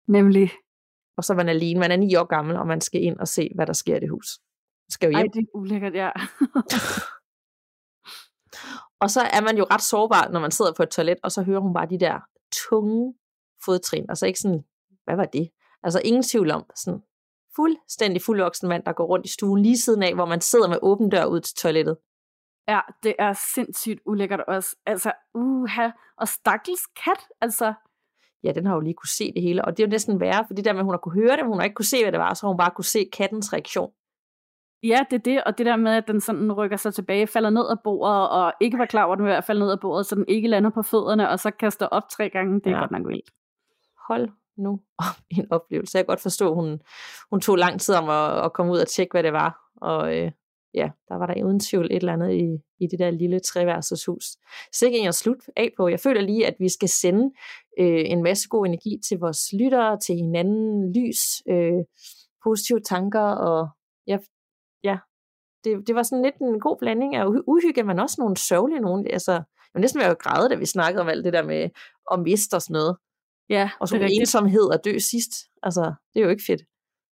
[0.08, 0.50] Nemlig.
[1.20, 3.28] Og så er man alene, man er ni år gammel, og man skal ind og
[3.28, 4.38] se, hvad der sker i det hus.
[4.86, 5.26] Man skal jo hjem.
[5.26, 6.10] Ej, det er ulækkert, ja.
[9.02, 11.42] og så er man jo ret sårbar, når man sidder på et toilet, og så
[11.42, 12.20] hører hun bare de der
[12.52, 13.14] tunge
[13.64, 14.06] fodtrin.
[14.08, 14.64] Altså ikke sådan,
[15.04, 15.50] hvad var det?
[15.82, 17.02] Altså ingen tvivl om, sådan
[17.56, 20.78] fuldstændig fuldvoksen mand, der går rundt i stuen lige siden af, hvor man sidder med
[20.82, 21.96] åben dør ud til toilettet.
[22.68, 24.76] Ja, det er sindssygt ulækkert også.
[24.86, 27.74] Altså, uha, og stakkels kat, altså.
[28.44, 30.44] Ja, den har jo lige kunne se det hele, og det er jo næsten værre,
[30.46, 31.84] for det der med, at hun har kunne høre det, men hun har ikke kunne
[31.84, 33.90] se, hvad det var, så hun bare kunne se kattens reaktion.
[34.82, 37.50] Ja, det er det, og det der med, at den sådan rykker sig tilbage, falder
[37.50, 40.06] ned af bordet, og ikke var klar over, at den var falde ned af bordet,
[40.06, 42.78] så den ikke lander på fødderne, og så kaster op tre gange, det er ja.
[42.78, 43.30] godt nok vildt.
[44.08, 44.80] Hold nu
[45.38, 45.98] en oplevelse.
[45.98, 46.80] Jeg kan godt forstå, at hun,
[47.30, 49.60] hun tog lang tid om at, at komme ud og tjekke, hvad det var.
[49.76, 50.30] Og øh,
[50.74, 54.04] ja, der var der uden tvivl et eller andet i, i det der lille treværelses
[54.04, 54.24] hus.
[54.72, 55.88] Så ikke en at slutte af på.
[55.88, 57.32] Jeg føler lige, at vi skal sende
[57.78, 61.84] øh, en masse god energi til vores lyttere, til hinanden, lys, øh,
[62.44, 63.68] positive tanker, og
[64.06, 64.18] ja,
[64.84, 64.98] ja
[65.64, 69.12] det, det var sådan lidt en god blanding af uhygge, men også nogle sørgelige nogle.
[69.12, 71.70] Altså, jeg var næsten ved at græde, da vi snakkede om alt det der med
[72.12, 72.96] at miste og sådan noget.
[73.48, 75.32] Ja, og så det ensomhed at dø sidst.
[75.62, 76.62] Altså, det er jo ikke fedt.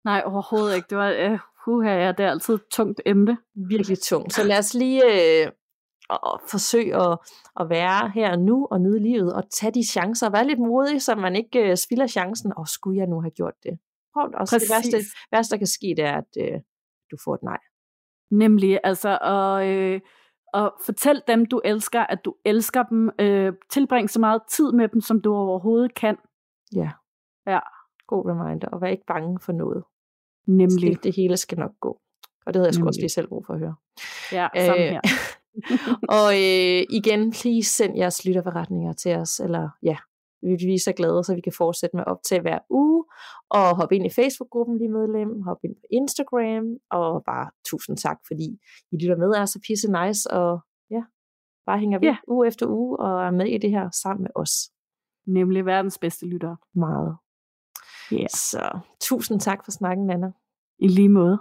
[0.04, 0.86] Nej, overhovedet ikke.
[0.90, 3.38] Det var, uh, huha, ja, det er altid et tungt emne.
[3.54, 4.32] Virkelig tungt.
[4.32, 5.02] Så lad os lige
[5.44, 5.52] øh,
[6.10, 7.18] og forsøge at,
[7.60, 10.30] at være her og nu og nyde livet og tage de chancer.
[10.30, 12.52] Være lidt modig, så man ikke øh, spilder chancen.
[12.56, 13.78] Og skulle jeg nu have gjort det?
[14.14, 14.58] Prøv det også.
[14.58, 14.96] Det værste,
[15.32, 16.60] værste, der kan ske, det er, at øh,
[17.10, 17.58] du får et nej.
[18.30, 20.00] Nemlig, altså, og, øh,
[20.52, 23.10] og fortæl dem, du elsker, at du elsker dem.
[23.20, 26.16] Øh, tilbring så meget tid med dem, som du overhovedet kan.
[26.76, 26.90] Ja.
[27.46, 27.60] Ja.
[28.06, 29.84] God reminder, og vær ikke bange for noget.
[30.46, 30.90] Nemlig.
[30.90, 32.00] Det, det hele skal nok gå.
[32.46, 33.74] Og det havde jeg sgu også lige selv brug for at høre.
[34.32, 35.00] Ja, samme øh, her.
[36.18, 39.96] og øh, igen, please send jeres lytterforretninger til os, eller ja,
[40.42, 43.04] vi er så glade, så vi kan fortsætte med at optage hver uge,
[43.50, 48.18] og hoppe ind i Facebook-gruppen, lige medlem, hoppe ind på Instagram, og bare tusind tak,
[48.26, 48.48] fordi
[48.92, 51.02] I lytter med, er så pisse nice, og ja,
[51.66, 52.16] bare hænger vi ja.
[52.28, 54.54] uge efter uge, og er med i det her sammen med os.
[55.26, 56.56] Nemlig verdens bedste lytter.
[56.74, 57.16] Meget.
[58.12, 58.28] Yeah.
[58.28, 60.30] Så tusind tak for snakken, Anna.
[60.78, 61.38] I lige måde.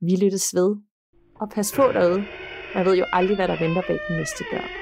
[0.00, 0.76] Vi lyttes ved,
[1.40, 2.24] og pas på derude.
[2.74, 4.79] Man ved jo aldrig, hvad der venter bag den næste dør.